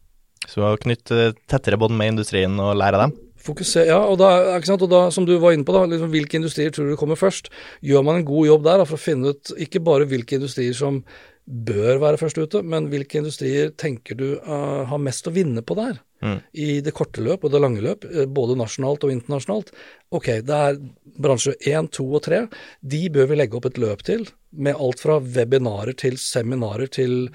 Så 0.51 0.65
å 0.67 0.79
knytte 0.81 1.33
tettere 1.51 1.79
bånd 1.81 1.97
med 1.99 2.15
industrien 2.15 2.59
og 2.61 2.77
lære 2.81 3.01
dem? 3.05 3.15
Fokuser, 3.45 3.91
ja, 3.91 3.99
og 4.09 4.17
da, 4.23 4.57
og 4.57 4.87
da, 4.89 5.03
som 5.13 5.27
du 5.29 5.35
var 5.41 5.53
inne 5.53 5.67
på, 5.69 5.75
da, 5.77 5.85
liksom, 5.91 6.09
hvilke 6.15 6.39
industrier 6.39 6.73
tror 6.73 6.89
du 6.89 6.97
kommer 6.97 7.19
først? 7.21 7.51
Gjør 7.85 8.05
man 8.07 8.23
en 8.23 8.29
god 8.29 8.49
jobb 8.49 8.65
der 8.65 8.81
da, 8.81 8.87
for 8.89 8.97
å 8.97 9.05
finne 9.05 9.35
ut 9.35 9.53
ikke 9.61 9.83
bare 9.85 10.09
hvilke 10.09 10.39
industrier 10.39 10.77
som 10.77 11.03
bør 11.45 11.99
være 12.01 12.19
først 12.21 12.39
ute, 12.41 12.63
men 12.65 12.89
hvilke 12.89 13.21
industrier 13.21 13.73
tenker 13.77 14.17
du 14.17 14.27
uh, 14.47 14.85
har 14.89 15.01
mest 15.03 15.27
å 15.29 15.33
vinne 15.35 15.61
på 15.61 15.77
der? 15.77 15.99
Mm. 16.25 16.39
I 16.57 16.69
det 16.81 16.95
korte 16.97 17.21
løp 17.21 17.45
og 17.45 17.53
det 17.53 17.61
lange 17.61 17.83
løp, 17.85 18.07
uh, 18.09 18.25
både 18.25 18.57
nasjonalt 18.57 19.05
og 19.05 19.13
internasjonalt. 19.13 19.75
Ok, 20.17 20.31
det 20.47 20.61
er 20.71 20.81
bransje 21.21 21.53
én, 21.69 21.91
to 21.93 22.07
og 22.17 22.25
tre. 22.25 22.47
De 22.81 23.03
bør 23.13 23.29
vi 23.31 23.39
legge 23.39 23.59
opp 23.59 23.69
et 23.69 23.81
løp 23.83 24.07
til, 24.09 24.25
med 24.57 24.81
alt 24.81 25.03
fra 25.05 25.19
webinarer 25.21 25.97
til 26.01 26.17
seminarer 26.23 26.89
til 26.89 27.27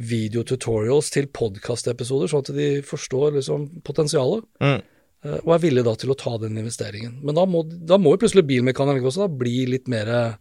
videotutorials 0.00 1.12
til 1.12 1.28
podkastepisoder, 1.28 2.30
sånn 2.32 2.46
at 2.46 2.54
de 2.56 2.70
forstår 2.88 3.36
liksom 3.36 3.68
potensialet. 3.84 4.48
Mm. 4.64 4.80
Uh, 5.26 5.40
og 5.42 5.58
er 5.58 5.64
villige 5.66 5.90
da 5.90 5.98
til 6.00 6.14
å 6.14 6.16
ta 6.16 6.38
den 6.40 6.56
investeringen. 6.56 7.20
Men 7.20 7.36
da 7.36 7.44
må, 7.44 7.66
da 7.68 8.00
må 8.00 8.16
jo 8.16 8.24
plutselig 8.24 8.48
bilmekanikeren 8.48 9.12
også 9.12 9.26
da 9.26 9.40
bli 9.44 9.66
litt 9.74 9.92
mer 9.92 10.38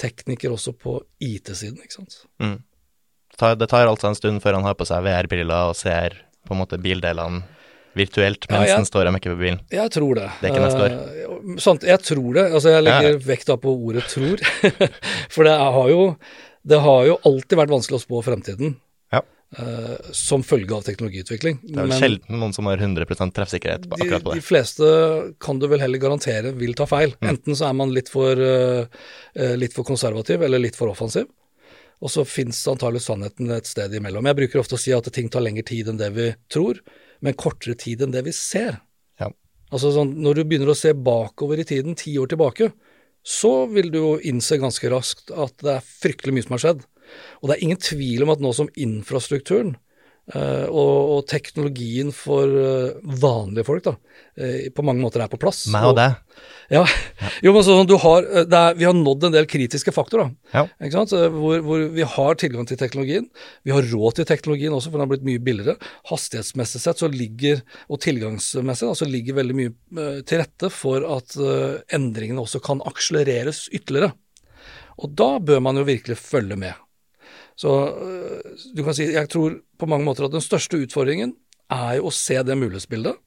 tekniker 0.00 0.54
også 0.54 0.74
på 0.76 0.98
IT-siden, 1.22 1.80
ikke 1.82 2.00
sant. 2.00 2.22
Mm. 2.42 2.58
Det 3.34 3.68
tar 3.70 3.90
altså 3.90 4.10
en 4.10 4.18
stund 4.18 4.42
før 4.42 4.58
han 4.58 4.66
har 4.66 4.76
på 4.78 4.86
seg 4.88 5.02
VR-briller 5.06 5.72
og 5.72 5.78
ser 5.78 6.20
på 6.46 6.54
en 6.54 6.60
måte 6.60 6.78
bildelene 6.82 7.42
virtuelt 7.94 8.46
mens 8.50 8.66
ja, 8.66 8.70
jeg, 8.72 8.78
han 8.80 8.88
står 8.88 9.08
og 9.08 9.14
mekker 9.16 9.34
på 9.34 9.40
bilen? 9.40 9.60
Jeg 9.72 9.92
tror 9.94 10.18
det. 10.18 10.26
Det 10.40 10.48
er 10.48 10.54
ikke 10.54 10.64
neste 10.64 10.86
år? 10.86 10.96
Uh, 10.96 11.60
sant, 11.62 11.86
jeg 11.86 12.02
tror 12.02 12.30
det. 12.36 12.46
Altså, 12.50 12.72
jeg 12.74 12.86
legger 12.86 13.10
ja. 13.12 13.20
vekt 13.28 13.50
da 13.50 13.58
på 13.60 13.74
ordet 13.74 14.06
'tror'. 14.10 14.42
For 15.34 15.46
det 15.46 15.54
har, 15.54 15.90
jo, 15.92 16.02
det 16.66 16.80
har 16.86 17.06
jo 17.10 17.20
alltid 17.30 17.60
vært 17.60 17.74
vanskelig 17.74 18.00
å 18.00 18.04
spå 18.04 18.22
fremtiden. 18.26 18.74
Uh, 19.54 20.10
som 20.10 20.42
følge 20.42 20.74
av 20.74 20.82
teknologiutvikling. 20.82 21.60
Det 21.62 21.78
er 21.78 21.86
vel 21.86 22.00
sjelden 22.02 22.40
noen 22.40 22.54
som 22.56 22.66
har 22.66 22.80
100 22.80 23.06
treffsikkerhet 23.36 23.84
på 23.86 23.98
akkurat 24.00 24.24
på 24.24 24.32
det. 24.32 24.40
De 24.40 24.42
fleste 24.42 24.88
kan 25.38 25.60
du 25.62 25.68
vel 25.70 25.82
heller 25.84 26.02
garantere 26.02 26.50
vil 26.58 26.74
ta 26.74 26.88
feil. 26.90 27.14
Mm. 27.20 27.28
Enten 27.30 27.58
så 27.60 27.68
er 27.68 27.76
man 27.78 27.92
litt 27.94 28.10
for, 28.10 28.34
uh, 28.34 29.52
litt 29.54 29.76
for 29.76 29.86
konservativ 29.86 30.42
eller 30.42 30.62
litt 30.62 30.78
for 30.78 30.90
offensiv. 30.90 31.28
Og 32.02 32.10
så 32.10 32.24
fins 32.26 32.64
antagelig 32.68 33.04
sannheten 33.04 33.52
et 33.54 33.68
sted 33.70 33.94
imellom. 33.94 34.26
Jeg 34.26 34.40
bruker 34.40 34.62
ofte 34.64 34.74
å 34.74 34.80
si 34.80 34.94
at 34.96 35.06
ting 35.14 35.30
tar 35.30 35.44
lengre 35.44 35.64
tid 35.68 35.92
enn 35.92 36.00
det 36.00 36.10
vi 36.16 36.26
tror, 36.52 36.80
men 37.22 37.38
kortere 37.38 37.78
tid 37.78 38.02
enn 38.02 38.14
det 38.16 38.24
vi 38.26 38.34
ser. 38.34 38.80
Ja. 39.22 39.30
Altså 39.70 39.92
sånn, 39.94 40.16
Når 40.24 40.40
du 40.40 40.42
begynner 40.44 40.72
å 40.74 40.78
se 40.78 40.92
bakover 40.92 41.62
i 41.62 41.68
tiden, 41.68 41.94
ti 41.94 42.16
år 42.18 42.32
tilbake, 42.34 42.72
så 43.24 43.70
vil 43.70 43.88
du 43.94 43.98
jo 44.02 44.10
innse 44.20 44.58
ganske 44.60 44.90
raskt 44.92 45.30
at 45.30 45.56
det 45.64 45.78
er 45.78 45.86
fryktelig 45.86 46.34
mye 46.34 46.48
som 46.48 46.58
har 46.58 46.64
skjedd. 46.66 46.84
Og 47.42 47.50
det 47.50 47.56
er 47.56 47.64
ingen 47.66 47.80
tvil 47.80 48.24
om 48.24 48.34
at 48.34 48.44
nå 48.44 48.52
som 48.56 48.70
infrastrukturen 48.80 49.74
uh, 50.32 50.66
og, 50.70 50.94
og, 51.14 51.20
teknologien 51.30 52.12
for 52.14 52.48
uh, 52.48 52.96
vanlige 53.20 53.66
folk 53.68 53.84
da, 53.84 53.94
uh, 54.40 54.66
på 54.74 54.84
mange 54.86 55.04
måter 55.04 55.24
er 55.24 55.32
på 55.32 55.40
plass. 55.40 55.66
Meg 55.72 55.88
og 55.90 55.98
deg. 55.98 56.16
Ja. 56.72 56.80
ja. 57.20 57.30
Jo, 57.44 57.52
men 57.52 57.66
sånn, 57.66 57.84
du 57.88 57.98
har, 58.00 58.24
er, 58.40 58.78
Vi 58.78 58.86
har 58.88 58.96
nådd 58.96 59.28
en 59.28 59.34
del 59.36 59.48
kritiske 59.50 59.92
faktorer. 59.92 60.32
Ja. 60.54 60.64
Ikke 60.80 61.02
sant? 61.02 61.12
Hvor, 61.12 61.60
hvor, 61.66 61.84
vi 61.92 62.06
har 62.14 62.40
tilgang 62.40 62.68
til 62.68 62.80
teknologien. 62.80 63.28
Vi 63.68 63.74
har 63.74 63.84
råd 63.92 64.18
til 64.18 64.28
teknologien 64.30 64.72
også, 64.72 64.88
for 64.88 64.98
den 64.98 65.04
har 65.04 65.12
blitt 65.12 65.28
mye 65.28 65.42
billigere. 65.44 65.76
Hastighetsmessig 66.08 66.80
sett 66.82 67.04
så 67.04 67.10
ligger, 67.12 67.60
og 67.92 68.00
tilgangsmessig 68.04 68.94
så 68.96 69.08
ligger 69.08 69.42
veldig 69.42 69.58
mye 69.60 70.08
til 70.24 70.40
rette 70.40 70.72
for 70.72 71.04
at 71.18 71.36
endringene 71.92 72.42
også 72.42 72.62
kan 72.64 72.80
akselereres 72.88 73.66
ytterligere. 73.68 74.14
Og 75.04 75.12
da 75.18 75.34
bør 75.42 75.60
man 75.68 75.78
jo 75.78 75.86
virkelig 75.86 76.16
følge 76.22 76.56
med. 76.58 76.83
Så 77.58 77.70
øh, 77.70 78.54
du 78.74 78.82
kan 78.86 78.96
si, 78.96 79.08
jeg 79.14 79.30
tror 79.30 79.58
på 79.78 79.88
mange 79.90 80.06
måter 80.06 80.26
at 80.26 80.34
den 80.34 80.44
største 80.44 80.80
utfordringen 80.82 81.36
er 81.72 81.98
jo 81.98 82.08
å 82.10 82.14
se 82.14 82.40
det 82.44 82.56
mulighetsbildet. 82.58 83.20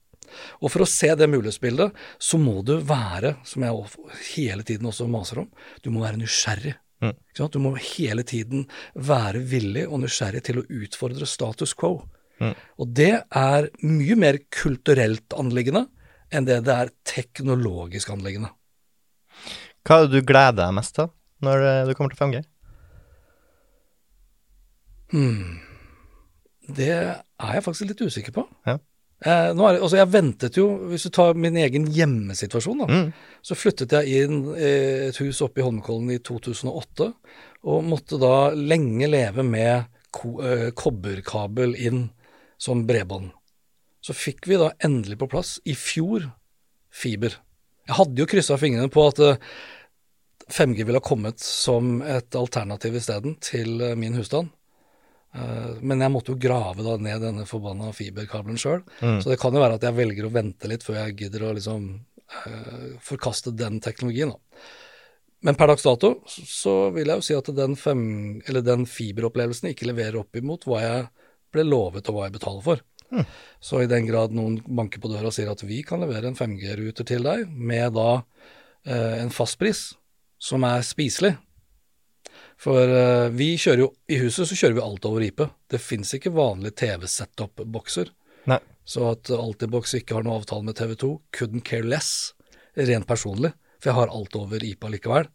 Og 0.61 0.71
for 0.73 0.83
å 0.83 0.89
se 0.89 1.13
det 1.17 1.29
mulighetsbildet, 1.31 1.95
så 2.19 2.39
må 2.41 2.59
du 2.67 2.75
være, 2.83 3.37
som 3.47 3.63
jeg 3.63 3.87
hele 4.33 4.65
tiden 4.67 4.89
også 4.89 5.07
maser 5.09 5.45
om, 5.45 5.47
du 5.83 5.89
må 5.93 6.03
være 6.03 6.19
nysgjerrig. 6.19 6.75
Mm. 7.03 7.13
Du 7.37 7.59
må 7.61 7.75
hele 7.77 8.25
tiden 8.27 8.65
være 8.95 9.43
villig 9.45 9.85
og 9.87 10.01
nysgjerrig 10.01 10.43
til 10.47 10.61
å 10.61 10.65
utfordre 10.81 11.29
status 11.29 11.75
quo. 11.77 12.01
Mm. 12.41 12.53
Og 12.81 12.93
det 12.97 13.13
er 13.21 13.69
mye 13.85 14.17
mer 14.19 14.39
kulturelt 14.53 15.35
anliggende 15.37 15.87
enn 16.33 16.47
det 16.47 16.59
det 16.67 16.75
er 16.75 16.93
teknologisk 17.07 18.11
anliggende. 18.13 18.51
Hva 19.87 20.01
er 20.01 20.07
det 20.09 20.19
du 20.19 20.27
gleder 20.27 20.59
deg 20.65 20.75
mest 20.75 20.97
til 20.97 21.11
når 21.45 21.87
du 21.87 21.93
kommer 21.95 22.13
til 22.13 22.19
5G? 22.25 22.41
Hmm. 25.13 25.57
Det 26.67 26.91
er 26.91 27.53
jeg 27.55 27.63
faktisk 27.65 27.91
litt 27.91 28.03
usikker 28.03 28.35
på. 28.35 28.43
Ja. 28.67 28.77
Eh, 29.25 29.49
er 29.49 29.53
det, 29.55 29.81
altså 29.81 29.97
jeg 29.97 30.11
ventet 30.13 30.57
jo, 30.59 30.67
Hvis 30.91 31.07
du 31.07 31.09
tar 31.09 31.33
min 31.33 31.55
egen 31.57 31.87
hjemmesituasjon, 31.89 32.83
da, 32.83 32.87
mm. 32.91 33.07
så 33.41 33.57
flyttet 33.57 33.95
jeg 33.97 34.25
inn 34.27 34.43
i 34.53 34.73
et 35.07 35.17
hus 35.23 35.41
oppe 35.41 35.63
i 35.63 35.65
Holmenkollen 35.65 36.11
i 36.13 36.19
2008, 36.21 37.07
og 37.67 37.87
måtte 37.87 38.19
da 38.21 38.51
lenge 38.53 39.09
leve 39.09 39.45
med 39.47 39.87
ko, 40.13 40.37
eh, 40.45 40.69
kobberkabel 40.77 41.73
inn 41.75 42.09
som 42.61 42.85
bredbånd. 42.87 43.31
Så 44.05 44.13
fikk 44.15 44.47
vi 44.47 44.59
da 44.59 44.69
endelig 44.85 45.17
på 45.19 45.29
plass, 45.31 45.57
i 45.65 45.73
fjor, 45.75 46.29
fiber. 46.93 47.33
Jeg 47.87 47.97
hadde 47.97 48.21
jo 48.21 48.29
kryssa 48.29 48.57
fingrene 48.59 48.91
på 48.93 49.07
at 49.09 49.23
eh, 49.23 49.41
5G 50.47 50.85
ville 50.85 51.01
ha 51.01 51.03
kommet 51.03 51.41
som 51.43 51.99
et 52.05 52.35
alternativ 52.37 52.95
isteden 52.99 53.35
til 53.43 53.81
eh, 53.81 53.97
min 53.99 54.15
husstand. 54.15 54.53
Eh, 55.37 55.77
men 55.81 56.01
jeg 56.01 56.13
måtte 56.13 56.33
jo 56.33 56.41
grave 56.41 56.85
da 56.85 56.95
ned 57.01 57.21
denne 57.21 57.45
forbanna 57.49 57.91
fiberkabelen 57.95 58.59
sjøl. 58.61 58.81
Mm. 59.01 59.21
Så 59.21 59.31
det 59.31 59.39
kan 59.41 59.55
jo 59.55 59.61
være 59.63 59.77
at 59.79 59.85
jeg 59.87 59.97
velger 59.97 60.27
å 60.27 60.33
vente 60.33 60.71
litt 60.71 60.85
før 60.85 61.01
jeg 61.01 61.17
gidder 61.21 61.45
å 61.45 61.53
liksom 61.57 61.87
uh, 61.93 62.89
forkaste 63.05 63.53
den 63.57 63.81
teknologien. 63.83 64.33
da. 64.33 64.67
Men 65.45 65.57
per 65.59 65.69
dags 65.69 65.85
dato 65.85 66.15
så 66.25 66.89
vil 66.95 67.11
jeg 67.11 67.21
jo 67.21 67.25
si 67.27 67.37
at 67.37 67.49
den, 67.55 67.77
fem, 67.77 68.03
den 68.41 68.87
fiberopplevelsen 68.89 69.69
ikke 69.69 69.91
leverer 69.91 70.23
opp 70.23 70.39
imot 70.39 70.65
hva 70.65 70.81
jeg 70.81 71.03
ble 71.53 71.67
lovet 71.67 72.09
og 72.09 72.17
hva 72.17 72.25
jeg 72.27 72.37
betaler 72.39 72.63
for. 72.65 72.81
Mm. 73.13 73.27
Så 73.63 73.83
i 73.83 73.89
den 73.89 74.07
grad 74.09 74.33
noen 74.35 74.57
banker 74.65 74.99
på 74.99 75.11
døra 75.11 75.29
og 75.29 75.35
sier 75.35 75.51
at 75.51 75.61
vi 75.63 75.83
kan 75.85 76.01
levere 76.03 76.31
en 76.31 76.39
5G-ruter 76.39 77.07
til 77.07 77.27
deg 77.27 77.45
med 77.53 77.93
da 77.95 78.09
uh, 78.17 79.13
en 79.21 79.31
fastpris 79.33 79.91
som 80.41 80.65
er 80.67 80.83
spiselig, 80.85 81.35
for 82.61 82.89
uh, 82.89 83.27
vi 83.37 83.51
kjører 83.59 83.83
jo 83.83 83.91
I 84.09 84.17
huset 84.23 84.49
så 84.49 84.57
kjører 84.57 84.79
vi 84.79 84.85
alt 84.85 85.05
over 85.09 85.25
IP. 85.25 85.43
Det 85.69 85.81
fins 85.81 86.15
ikke 86.17 86.33
vanlige 86.35 86.79
TV-setup-bokser. 86.83 88.13
Så 88.87 89.03
at 89.11 89.29
Altibox 89.35 89.97
ikke 89.97 90.15
har 90.17 90.23
noe 90.25 90.39
avtale 90.39 90.63
med 90.63 90.77
TV2, 90.79 91.09
couldn't 91.35 91.65
care 91.67 91.83
less, 91.83 92.31
rent 92.79 93.07
personlig. 93.09 93.51
For 93.81 93.91
jeg 93.91 93.97
har 93.99 94.13
alt 94.15 94.37
over 94.39 94.63
IP 94.63 94.87
likevel. 94.89 95.27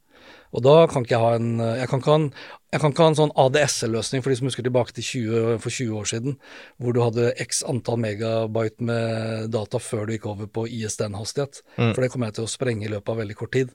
Og 0.52 0.62
da 0.64 0.74
kan 0.90 1.04
ikke 1.04 1.16
jeg 1.16 1.24
ha 1.24 1.36
en 1.38 1.60
Jeg 1.60 1.88
kan 1.90 2.02
ikke 2.02 2.12
ha 2.12 2.18
en, 2.20 2.26
kan 2.72 2.92
ikke 2.92 3.04
ha 3.04 3.10
en 3.12 3.18
sånn 3.18 3.34
ADS-løsning 3.44 4.22
for 4.22 4.32
de 4.32 4.38
som 4.38 4.48
husker 4.48 4.66
tilbake 4.66 4.94
til 4.96 5.06
20, 5.08 5.62
for 5.62 5.74
20 5.74 6.00
år 6.00 6.10
siden, 6.10 6.36
hvor 6.80 6.96
du 6.96 7.00
hadde 7.02 7.32
x 7.42 7.62
antall 7.68 8.00
megabyte 8.02 8.84
med 8.88 9.48
data 9.54 9.80
før 9.82 10.06
du 10.06 10.14
gikk 10.16 10.28
over 10.32 10.48
på 10.48 10.66
ISDN-hastighet. 10.68 11.62
Mm. 11.76 11.92
For 11.92 12.02
det 12.02 12.10
kommer 12.12 12.30
jeg 12.30 12.38
til 12.40 12.48
å 12.48 12.52
sprenge 12.52 12.88
i 12.88 12.92
løpet 12.92 13.14
av 13.14 13.22
veldig 13.22 13.38
kort 13.38 13.54
tid. 13.56 13.74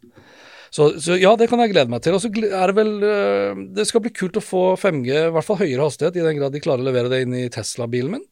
Så, 0.77 0.91
så, 1.01 1.15
ja, 1.17 1.31
det 1.39 1.47
kan 1.49 1.61
jeg 1.63 1.71
glede 1.73 1.89
meg 1.89 2.03
til. 2.05 2.13
Og 2.13 2.21
så 2.21 2.29
er 2.29 2.69
det 2.69 2.77
vel 2.77 2.93
eh, 3.01 3.65
Det 3.79 3.87
skal 3.89 4.03
bli 4.03 4.13
kult 4.13 4.37
å 4.37 4.43
få 4.43 4.63
5G, 4.77 5.09
i 5.09 5.33
hvert 5.33 5.47
fall 5.47 5.61
høyere 5.63 5.87
hastighet, 5.87 6.19
i 6.19 6.25
den 6.25 6.37
grad 6.37 6.53
de 6.53 6.61
klarer 6.61 6.85
å 6.85 6.89
levere 6.91 7.09
det 7.13 7.23
inn 7.25 7.33
i 7.39 7.47
Tesla-bilen 7.53 8.13
min. 8.13 8.25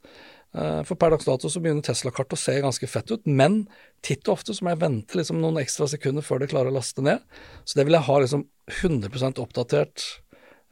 Eh, 0.56 0.82
for 0.88 1.00
per 1.00 1.16
dags 1.16 1.26
dato 1.28 1.50
så 1.52 1.62
begynner 1.64 1.84
Tesla-kartet 1.86 2.38
å 2.38 2.40
se 2.40 2.60
ganske 2.64 2.90
fett 2.92 3.10
ut, 3.12 3.26
men 3.26 3.64
titt 4.06 4.30
og 4.30 4.38
ofte 4.38 4.54
så 4.54 4.66
må 4.66 4.76
jeg 4.76 4.84
vente 4.86 5.18
liksom 5.18 5.42
noen 5.42 5.58
ekstra 5.64 5.90
sekunder 5.92 6.26
før 6.26 6.44
det 6.44 6.52
klarer 6.54 6.70
å 6.70 6.78
laste 6.78 7.04
ned. 7.06 7.26
Så 7.66 7.80
det 7.80 7.88
vil 7.88 7.98
jeg 7.98 8.08
ha 8.12 8.22
liksom 8.22 8.46
100 8.78 9.42
oppdatert 9.42 10.06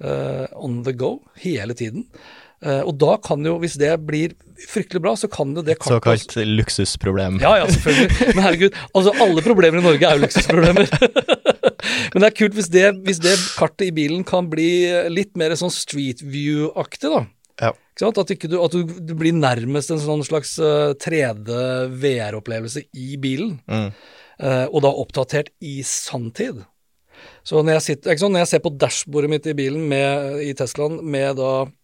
uh, 0.03 0.45
on 0.53 0.81
the 0.85 0.93
go 0.93 1.17
hele 1.41 1.75
tiden. 1.77 2.07
Uh, 2.63 2.79
og 2.87 2.95
da 3.01 3.17
kan 3.19 3.43
jo, 3.43 3.57
hvis 3.59 3.75
det 3.81 3.91
blir 4.07 4.37
fryktelig 4.69 5.01
bra, 5.03 5.17
så 5.19 5.27
kan 5.31 5.51
jo 5.51 5.65
det 5.65 5.75
kartet 5.81 5.97
Såkalt 5.97 6.37
luksusproblem. 6.47 7.41
Ja, 7.43 7.57
ja, 7.59 7.67
selvfølgelig. 7.67 8.29
Men 8.37 8.45
herregud, 8.45 8.77
altså 8.93 9.15
alle 9.25 9.43
problemer 9.43 9.81
i 9.81 9.87
Norge 9.89 10.07
er 10.07 10.15
jo 10.15 10.23
luksusproblemer. 10.23 10.93
Men 12.13 12.23
det 12.23 12.29
er 12.29 12.37
kult 12.37 12.57
hvis 12.57 12.71
det, 12.73 12.85
hvis 13.07 13.21
det, 13.23 13.35
kartet 13.59 13.87
i 13.89 13.95
bilen 13.95 14.23
kan 14.27 14.49
bli 14.51 14.69
litt 15.11 15.33
mer 15.39 15.55
sånn 15.59 15.73
Street 15.73 16.23
View-aktig, 16.23 17.09
da. 17.11 17.23
Ja. 17.61 17.71
At, 18.09 18.17
du, 18.25 18.55
at 18.57 18.73
du, 18.73 18.81
du, 19.05 19.13
blir 19.17 19.35
nærmest 19.37 19.91
en 19.93 20.01
sånn 20.01 20.23
slags 20.25 20.55
3D-VR-opplevelse 21.03 22.87
i 22.97 23.17
bilen. 23.21 23.59
Mm. 23.69 23.91
Uh, 24.41 24.65
og 24.73 24.81
da 24.81 24.89
oppdatert 25.03 25.51
i 25.61 25.83
sanntid. 25.85 26.63
Så 27.45 27.61
når 27.61 27.77
jeg, 27.77 27.85
sitter, 27.85 28.17
når 28.25 28.43
jeg 28.43 28.51
ser 28.55 28.63
på 28.65 28.73
dashbordet 28.81 29.29
mitt 29.31 29.45
i 29.47 29.53
bilen 29.55 29.85
med, 29.91 30.41
i 30.43 30.55
Teslaen 30.57 30.97
med 31.05 31.37
da 31.37 31.53
Eh, 31.63 31.82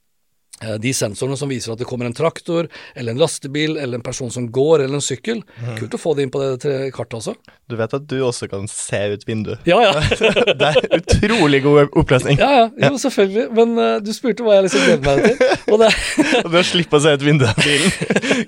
de 0.82 0.94
sensorene 0.96 1.38
som 1.40 1.52
viser 1.52 1.74
at 1.74 1.80
det 1.80 1.88
kommer 1.90 2.10
en 2.10 2.16
traktor, 2.16 2.68
eller 2.96 3.16
en 3.16 3.22
lastebil, 3.22 3.78
eller 3.78 4.00
en 4.00 4.06
person 4.06 4.32
som 4.34 4.50
går, 4.52 4.86
eller 4.86 5.00
en 5.00 5.06
sykkel. 5.06 5.44
Mm. 5.60 5.78
Kult 5.80 5.96
å 5.96 6.02
få 6.02 6.16
det 6.18 6.28
inn 6.28 6.34
på 6.34 6.42
det 6.44 6.74
kartet 6.96 7.20
også. 7.22 7.36
Du 7.70 7.76
vet 7.78 7.94
at 7.94 8.06
du 8.10 8.18
også 8.26 8.50
kan 8.50 8.66
se 8.72 9.00
ut 9.14 9.24
vinduet? 9.28 9.62
Ja, 9.70 9.78
ja. 9.86 9.94
det 10.62 10.72
er 10.72 10.80
utrolig 10.98 11.62
god 11.64 11.94
oppløsning. 12.02 12.40
Ja, 12.42 12.50
ja. 12.56 12.68
Jo, 12.88 12.98
selvfølgelig. 13.02 13.46
Men 13.56 13.76
uh, 13.78 14.00
du 14.02 14.10
spurte 14.16 14.46
hva 14.46 14.58
jeg 14.58 14.68
liksom 14.68 14.86
gleder 14.88 15.06
meg 15.06 15.28
til. 15.28 15.54
Og 15.70 15.84
det 15.84 15.90
Og 16.50 16.56
å 16.60 16.64
slippe 16.66 16.98
å 16.98 17.04
se 17.04 17.14
ut 17.14 17.26
vinduet 17.26 17.52
av 17.52 17.62
bilen. 17.62 17.94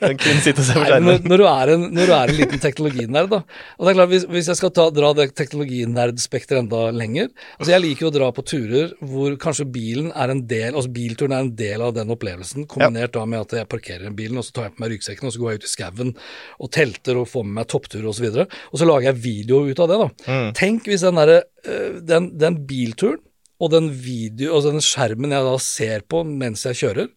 kan 0.01 0.17
kun 0.19 0.41
sitte 0.41 0.63
og 0.63 0.67
se 0.67 0.75
på 0.77 0.85
skjermen. 0.87 1.07
Når, 1.07 1.29
når, 1.29 1.43
du 1.43 1.75
en, 1.75 1.85
når 1.95 2.09
du 2.09 2.15
er 2.17 2.33
en 2.33 2.39
liten 2.39 2.63
teknologinerd, 2.63 3.29
da. 3.31 3.41
Og 3.77 3.85
det 3.85 3.93
er 3.93 3.99
klart, 3.99 4.11
hvis, 4.15 4.25
hvis 4.33 4.49
jeg 4.51 4.61
skal 4.61 4.73
ta, 4.75 4.87
dra 4.95 5.11
det 5.17 5.27
teknologinerdspekteret 5.37 6.63
enda 6.65 6.83
lenger 6.95 7.29
Altså, 7.31 7.71
jeg 7.73 7.83
liker 7.83 8.09
å 8.09 8.13
dra 8.13 8.29
på 8.33 8.43
turer 8.47 8.95
hvor 9.05 9.35
kanskje 9.41 9.67
bilen 9.69 10.09
er 10.17 10.33
en 10.33 10.41
del, 10.49 10.73
altså 10.73 10.91
bilturen 10.93 11.35
er 11.35 11.45
en 11.45 11.53
del 11.57 11.85
av 11.85 11.93
det 11.95 12.00
den 12.01 12.13
opplevelsen, 12.13 12.67
kombinert 12.71 13.15
da 13.15 13.23
med 13.29 13.45
at 13.45 13.55
jeg 13.61 13.69
parkerer 13.71 14.13
bilen, 14.17 14.39
og 14.41 14.47
så 14.47 14.55
tar 14.55 14.67
jeg 14.67 14.75
på 14.75 14.83
meg 14.83 14.93
ryggsekken, 14.95 15.29
og 15.29 15.35
så 15.35 15.41
går 15.41 15.53
jeg 15.53 15.61
ut 15.61 15.67
i 15.67 15.71
skauen 15.71 16.13
og 16.57 16.71
telter 16.75 17.21
og 17.21 17.29
får 17.31 17.47
med 17.47 17.57
meg 17.61 17.71
topptur 17.71 18.07
osv. 18.11 18.27
Og, 18.31 18.37
så 18.41 18.45
og 18.71 18.81
så 18.81 18.89
lager 18.89 19.11
jeg 19.11 19.23
video 19.23 19.63
ut 19.69 19.81
av 19.83 19.91
det, 19.91 19.99
da. 20.03 20.09
Mm. 20.27 20.51
Tenk 20.57 20.91
hvis 20.91 21.05
den, 21.07 21.21
der, 21.21 21.33
eh, 21.65 21.99
den, 22.11 22.31
den 22.41 22.61
bilturen 22.69 23.21
og 23.61 23.73
den 23.73 23.91
video, 23.93 24.55
altså 24.57 24.73
den 24.73 24.85
skjermen 24.85 25.35
jeg 25.35 25.45
da 25.45 25.57
ser 25.61 26.05
på 26.09 26.23
mens 26.27 26.65
jeg 26.69 26.81
kjører, 26.83 27.11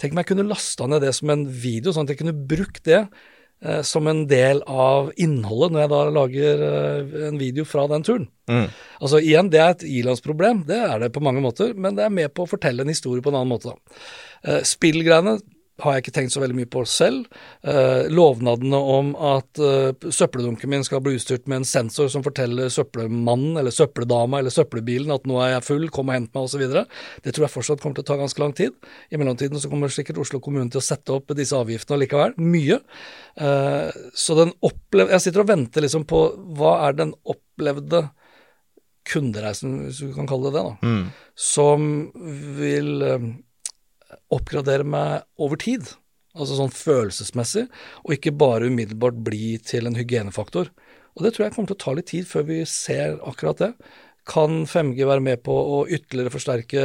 Tenk 0.00 0.14
om 0.14 0.20
jeg 0.22 0.30
kunne 0.30 0.48
lasta 0.48 0.86
ned 0.88 1.02
det 1.04 1.12
som 1.16 1.30
en 1.32 1.42
video, 1.50 1.92
sånn 1.92 2.06
at 2.06 2.14
jeg 2.14 2.22
kunne 2.22 2.46
brukt 2.48 2.82
det 2.86 3.02
som 3.84 4.06
en 4.08 4.22
del 4.30 4.62
av 4.64 5.10
innholdet 5.20 5.74
når 5.74 5.82
jeg 5.82 5.92
da 5.92 6.00
lager 6.16 6.62
eh, 6.66 7.14
en 7.28 7.40
video 7.40 7.66
fra 7.68 7.84
den 7.90 8.04
turen. 8.06 8.26
Mm. 8.50 8.66
Altså 9.00 9.20
igjen, 9.20 9.50
det 9.52 9.60
er 9.60 9.74
et 9.74 9.86
ilandsproblem, 10.00 10.64
det 10.68 10.78
er 10.80 11.02
det 11.02 11.12
på 11.12 11.22
mange 11.24 11.42
måter, 11.44 11.74
men 11.76 11.98
det 11.98 12.06
er 12.06 12.14
med 12.14 12.32
på 12.32 12.46
å 12.46 12.50
fortelle 12.50 12.86
en 12.86 12.92
historie 12.92 13.24
på 13.24 13.32
en 13.32 13.40
annen 13.42 13.52
måte. 13.52 13.74
da. 13.74 14.00
Eh, 14.48 14.62
spillgreiene 14.64 15.38
har 15.82 15.96
jeg 15.96 16.04
ikke 16.04 16.14
tenkt 16.18 16.34
så 16.34 16.42
veldig 16.42 16.56
mye 16.58 16.68
på 16.70 16.82
selv. 16.88 17.26
Eh, 17.66 18.08
lovnadene 18.12 18.80
om 18.94 19.12
at 19.16 19.60
eh, 19.62 20.08
søppeldunken 20.12 20.70
min 20.72 20.84
skal 20.86 21.02
bli 21.04 21.16
utstyrt 21.18 21.48
med 21.50 21.62
en 21.62 21.68
sensor 21.68 22.10
som 22.12 22.24
forteller 22.26 22.70
søppelmannen 22.72 23.58
eller 23.60 23.74
søppeldama 23.74 24.40
eller 24.40 24.54
søppelbilen 24.54 25.12
at 25.14 25.26
nå 25.28 25.40
er 25.42 25.54
jeg 25.56 25.66
full, 25.70 25.88
kom 25.94 26.12
og 26.12 26.18
hent 26.18 26.32
meg 26.36 26.46
osv. 26.46 26.64
Det 27.24 27.34
tror 27.34 27.46
jeg 27.46 27.54
fortsatt 27.56 27.82
kommer 27.82 27.98
til 27.98 28.06
å 28.06 28.10
ta 28.12 28.20
ganske 28.20 28.44
lang 28.44 28.54
tid. 28.56 28.76
I 29.10 29.20
mellomtiden 29.20 29.60
så 29.60 29.72
kommer 29.72 29.92
sikkert 29.92 30.22
Oslo 30.22 30.42
kommune 30.44 30.70
til 30.72 30.82
å 30.82 30.84
sette 30.84 31.16
opp 31.16 31.34
disse 31.38 31.56
avgiftene 31.56 32.00
likevel. 32.04 32.36
Mye. 32.40 32.80
Eh, 33.40 34.00
så 34.14 34.38
den 34.38 34.54
opplev... 34.66 35.12
Jeg 35.16 35.26
sitter 35.26 35.44
og 35.44 35.52
venter 35.52 35.86
liksom 35.86 36.06
på 36.08 36.24
hva 36.58 36.78
er 36.88 36.98
den 37.00 37.14
opplevde 37.28 38.08
kundereisen, 39.10 39.78
hvis 39.86 40.02
du 40.04 40.12
kan 40.14 40.28
kalle 40.28 40.50
det 40.50 40.58
det, 40.58 40.64
da, 40.66 40.74
mm. 40.84 41.04
som 41.40 41.86
vil 42.58 42.90
eh, 43.06 43.30
oppgradere 44.32 44.86
meg 44.86 45.26
over 45.40 45.60
tid, 45.60 45.88
altså 46.36 46.58
sånn 46.58 46.74
følelsesmessig, 46.74 47.66
og 48.04 48.14
ikke 48.14 48.36
bare 48.38 48.70
umiddelbart 48.70 49.18
bli 49.26 49.56
til 49.66 49.90
en 49.90 49.98
hygienefaktor. 49.98 50.70
Og 51.16 51.24
det 51.24 51.34
tror 51.34 51.46
jeg 51.46 51.56
kommer 51.56 51.72
til 51.72 51.78
å 51.78 51.84
ta 51.84 51.96
litt 51.96 52.10
tid 52.12 52.28
før 52.30 52.46
vi 52.48 52.62
ser 52.68 53.18
akkurat 53.26 53.60
det. 53.60 53.72
Kan 54.30 54.62
5G 54.68 55.06
være 55.08 55.24
med 55.24 55.40
på 55.42 55.54
å 55.54 55.78
ytterligere 55.90 56.32
forsterke 56.32 56.82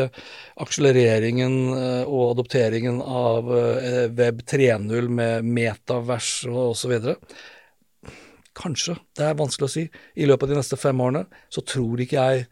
akselereringen 0.63 1.57
eh, 1.75 2.07
og 2.07 2.31
adopteringen 2.31 3.01
av 3.03 3.51
eh, 3.53 4.05
Web 4.15 4.41
3.0 4.49 5.11
med 5.19 5.45
metavers 5.45 6.31
og 6.49 6.71
osv.? 6.71 6.95
Kanskje, 8.55 8.95
det 9.19 9.27
er 9.27 9.37
vanskelig 9.37 9.67
å 9.67 9.73
si. 9.73 9.83
I 10.15 10.27
løpet 10.29 10.47
av 10.47 10.53
de 10.53 10.59
neste 10.61 10.79
fem 10.79 11.01
årene 11.03 11.25
så 11.51 11.61
tror 11.67 12.01
ikke 12.01 12.23
jeg 12.23 12.45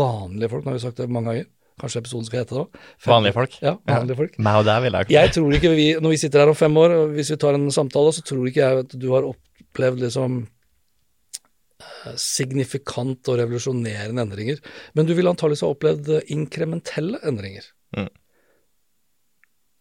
vanlige 0.00 0.50
folk, 0.50 0.64
nå 0.64 0.72
har 0.72 0.80
vi 0.80 0.84
sagt 0.86 1.02
det 1.02 1.10
mange 1.12 1.34
ganger, 1.34 1.50
Kanskje 1.80 2.02
episoden 2.02 2.28
skal 2.28 2.42
hete 2.42 2.56
det. 2.58 2.80
Vanlige 3.08 3.36
folk? 3.36 3.56
Ja, 3.64 3.74
vanlige 3.88 4.18
folk. 4.18 4.38
Meg 4.44 4.60
og 4.60 4.66
deg 4.68 4.84
vil 4.84 4.98
jeg 4.98 5.14
Jeg 5.16 5.34
tror 5.36 5.56
ikke 5.56 5.74
vi, 5.74 5.88
Når 5.96 6.14
vi 6.14 6.20
sitter 6.20 6.44
her 6.44 6.52
om 6.52 6.58
fem 6.58 6.76
år, 6.76 6.96
og 6.96 7.14
hvis 7.16 7.32
vi 7.32 7.38
tar 7.40 7.56
en 7.56 7.68
samtale, 7.72 8.12
så 8.12 8.24
tror 8.26 8.48
ikke 8.48 8.64
jeg 8.64 8.84
at 8.84 8.96
du 9.00 9.08
har 9.14 9.28
opplevd 9.30 10.04
liksom 10.04 10.38
eh, 11.80 12.16
signifikant 12.20 13.32
og 13.32 13.40
revolusjonerende 13.40 14.26
endringer. 14.26 14.60
Men 14.94 15.08
du 15.08 15.14
vil 15.16 15.30
antakeligvis 15.30 15.64
ha 15.64 15.72
opplevd 15.72 16.12
inkrementelle 16.36 17.22
endringer. 17.26 17.70
Mm. 17.96 18.10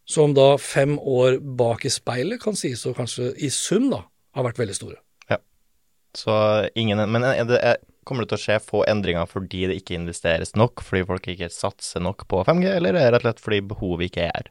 Som 0.10 0.34
da 0.34 0.56
fem 0.58 0.96
år 0.98 1.38
bak 1.60 1.86
i 1.86 1.94
speilet 1.94 2.42
kan 2.42 2.58
sies 2.58 2.88
å 2.90 2.96
kanskje 2.98 3.34
i 3.38 3.52
sum 3.54 3.92
da 3.92 4.06
har 4.38 4.48
vært 4.48 4.62
veldig 4.62 4.78
store. 4.78 4.98
Ja. 5.30 5.38
Så 6.18 6.34
ingen 6.80 7.04
Men 7.12 7.28
er 7.28 7.44
det, 7.46 7.60
er, 7.62 7.84
Kommer 8.10 8.26
det 8.26 8.32
til 8.32 8.40
å 8.40 8.42
skje 8.42 8.56
få 8.66 8.80
endringer 8.90 9.28
fordi 9.30 9.68
det 9.70 9.76
ikke 9.84 9.94
investeres 10.00 10.56
nok, 10.58 10.82
fordi 10.82 11.06
folk 11.06 11.28
ikke 11.30 11.52
satser 11.54 12.02
nok 12.02 12.26
på 12.32 12.42
5G, 12.48 12.72
eller 12.80 12.98
er 12.98 13.12
det 13.12 13.20
rett 13.20 13.20
og 13.20 13.28
slett 13.28 13.44
fordi 13.46 13.60
behovet 13.70 14.10
ikke 14.10 14.30
er? 14.32 14.50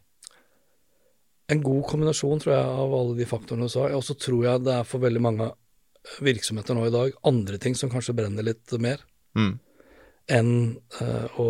En 1.50 1.64
god 1.64 1.80
kombinasjon, 1.90 2.38
tror 2.44 2.54
jeg, 2.54 2.76
av 2.84 2.94
alle 2.94 3.16
de 3.18 3.26
faktorene 3.26 3.66
du 3.66 3.72
sa. 3.72 3.88
Og 3.96 4.04
så 4.06 4.14
tror 4.20 4.44
jeg 4.44 4.62
det 4.66 4.76
er 4.76 4.86
for 4.86 5.02
veldig 5.02 5.22
mange 5.24 5.48
virksomheter 6.22 6.76
nå 6.76 6.86
i 6.86 6.94
dag 6.94 7.16
andre 7.26 7.58
ting 7.58 7.74
som 7.74 7.90
kanskje 7.90 8.14
brenner 8.20 8.46
litt 8.46 8.72
mer, 8.78 9.02
mm. 9.34 9.52
enn 10.38 10.54
uh, 11.00 11.40
å 11.42 11.48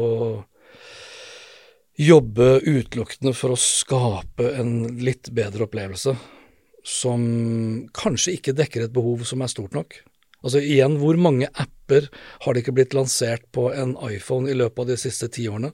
jobbe 1.99 2.49
utelukkende 2.63 3.35
for 3.37 3.53
å 3.53 3.61
skape 3.61 4.53
en 4.57 4.73
litt 5.03 5.29
bedre 5.35 5.67
opplevelse 5.67 6.15
som 6.89 7.21
kanskje 7.93 8.39
ikke 8.39 8.57
dekker 8.57 8.87
et 8.87 8.95
behov 8.95 9.27
som 9.29 9.43
er 9.45 9.53
stort 9.53 9.77
nok. 9.77 9.99
Altså 10.45 10.61
igjen, 10.63 10.99
hvor 11.01 11.19
mange 11.19 11.49
apper 11.51 12.07
har 12.45 12.55
det 12.55 12.63
ikke 12.63 12.77
blitt 12.77 12.95
lansert 12.95 13.47
på 13.55 13.69
en 13.75 13.97
iPhone 14.07 14.51
i 14.51 14.55
løpet 14.55 14.85
av 14.85 14.93
de 14.93 14.99
siste 15.01 15.31
ti 15.35 15.49
årene? 15.51 15.73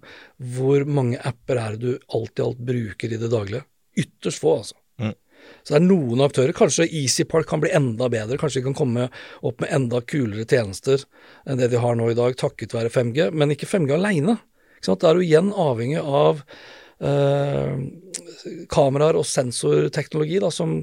Hvor 0.56 0.86
mange 0.88 1.20
apper 1.20 1.60
er 1.60 1.76
det 1.76 1.82
du 1.84 2.16
alt 2.16 2.40
i 2.40 2.46
alt 2.46 2.62
bruker 2.64 3.12
i 3.12 3.20
det 3.20 3.28
daglige? 3.32 3.66
Ytterst 4.00 4.40
få, 4.40 4.56
altså. 4.62 4.78
Mm. 5.02 5.12
Så 5.60 5.74
det 5.74 5.80
er 5.80 5.84
noen 5.84 6.22
aktører. 6.24 6.56
Kanskje 6.56 6.88
EasyPark 6.88 7.48
kan 7.50 7.60
bli 7.60 7.72
enda 7.76 8.08
bedre. 8.12 8.38
Kanskje 8.40 8.62
de 8.62 8.68
kan 8.70 8.78
komme 8.78 9.08
opp 9.44 9.60
med 9.60 9.74
enda 9.76 10.00
kulere 10.00 10.46
tjenester 10.48 11.04
enn 11.44 11.60
det 11.60 11.68
de 11.72 11.82
har 11.82 11.98
nå 11.98 12.08
i 12.10 12.16
dag, 12.18 12.36
takket 12.40 12.76
være 12.76 12.92
5G. 12.94 13.28
Men 13.36 13.52
ikke 13.52 13.68
5G 13.68 13.96
aleine. 13.98 14.38
Det 14.84 15.08
er 15.08 15.16
jo 15.16 15.24
igjen 15.24 15.52
avhengig 15.56 16.00
av 16.00 16.42
eh, 17.00 17.76
kameraer 18.72 19.16
og 19.16 19.28
sensorteknologi 19.28 20.40
da, 20.44 20.50
som 20.52 20.82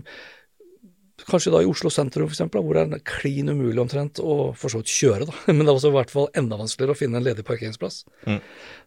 Kanskje 1.29 1.51
da 1.53 1.61
i 1.61 1.67
Oslo 1.69 1.91
sentrum, 1.93 2.29
f.eks., 2.29 2.41
hvor 2.51 2.77
det 2.77 2.83
er 2.97 3.03
klin 3.07 3.51
umulig 3.51 3.81
omtrent 3.83 4.19
å 4.23 4.51
for 4.57 4.73
så 4.73 4.81
vidt 4.81 4.91
kjøre, 4.93 5.27
da. 5.29 5.35
Men 5.53 5.63
det 5.63 5.69
er 5.69 5.77
også 5.77 5.91
i 5.91 5.95
hvert 5.95 6.13
fall 6.13 6.27
enda 6.37 6.59
vanskeligere 6.59 6.95
å 6.95 6.99
finne 6.99 7.19
en 7.19 7.25
ledig 7.25 7.45
parkeringsplass. 7.47 8.01
Mm. 8.27 8.39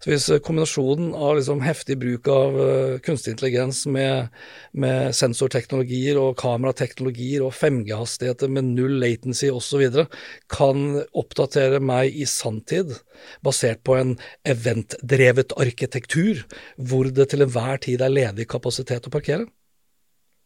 Så 0.02 0.10
hvis 0.10 0.28
eh, 0.32 0.42
kombinasjonen 0.44 1.12
av 1.14 1.36
liksom 1.38 1.62
heftig 1.64 1.98
bruk 2.02 2.28
av 2.32 2.58
uh, 2.58 2.98
kunstig 3.04 3.34
intelligens 3.34 3.84
med, 3.90 4.34
med, 4.72 5.14
sensorteknologier 5.16 6.18
og 6.20 6.36
kamerateknologier 6.40 7.44
og 7.46 7.54
5G-hastigheter 7.56 8.52
med 8.52 8.72
null 8.74 8.98
latency 9.02 9.50
osv. 9.52 10.04
kan 10.52 10.84
oppdatere 11.16 11.80
meg 11.82 12.14
i 12.14 12.26
sanntid, 12.28 12.96
basert 13.44 13.84
på 13.86 13.98
en 13.98 14.16
eventdrevet 14.48 15.54
arkitektur, 15.60 16.44
hvor 16.76 17.10
det 17.10 17.30
til 17.32 17.46
enhver 17.46 17.80
tid 17.84 18.04
er 18.04 18.12
ledig 18.12 18.48
kapasitet 18.50 19.08
å 19.08 19.14
parkere 19.14 19.46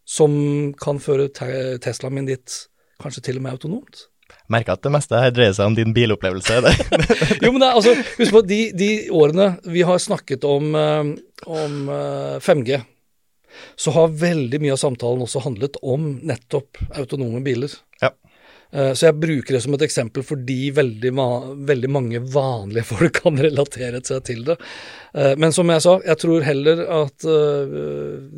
som 0.08 0.32
kan 0.80 1.00
føre 1.02 1.28
Teslaen 1.32 2.16
min 2.16 2.28
dit 2.28 2.62
kanskje 3.02 3.28
til 3.28 3.40
og 3.40 3.44
med 3.44 3.58
autonomt. 3.58 4.06
Merker 4.52 4.76
at 4.76 4.84
det 4.84 4.92
meste 4.92 5.20
her 5.20 5.32
dreier 5.32 5.54
seg 5.56 5.68
om 5.68 5.76
din 5.76 5.94
bilopplevelse. 5.96 6.60
jo, 7.44 7.50
men 7.52 7.60
det, 7.62 7.68
altså, 7.68 7.94
husk 8.16 8.32
på 8.32 8.42
de, 8.48 8.60
de, 8.76 8.90
årene 9.14 9.50
vi 9.68 9.84
har 9.84 10.00
snakket 10.00 10.44
om, 10.48 10.70
eh, 10.76 11.10
om 11.48 11.90
5G, 12.44 12.78
eh, 12.78 12.86
så 13.76 13.92
har 13.96 14.16
veldig 14.20 14.60
mye 14.62 14.74
av 14.74 14.80
samtalen 14.80 15.24
også 15.24 15.42
handlet 15.44 15.78
om 15.82 16.10
nettopp 16.28 16.80
autonome 17.00 17.42
biler. 17.44 17.72
Ja. 18.02 18.12
Eh, 18.70 18.92
så 18.92 19.08
jeg 19.08 19.16
bruker 19.16 19.56
det 19.56 19.62
som 19.64 19.74
et 19.76 19.84
eksempel 19.86 20.24
fordi 20.26 20.68
veldig, 20.76 21.12
veldig, 21.68 21.90
mange 21.92 22.20
vanlige 22.20 22.88
folk 22.92 23.22
kan 23.24 23.40
relatere 23.40 24.02
seg 24.04 24.24
til 24.28 24.44
det. 24.48 24.58
Eh, 25.14 25.34
men 25.40 25.54
som 25.56 25.70
jeg 25.72 25.84
sa, 25.84 25.98
jeg 26.04 26.22
tror 26.24 26.46
heller 26.46 26.84
at 27.00 27.28
eh, 27.28 27.76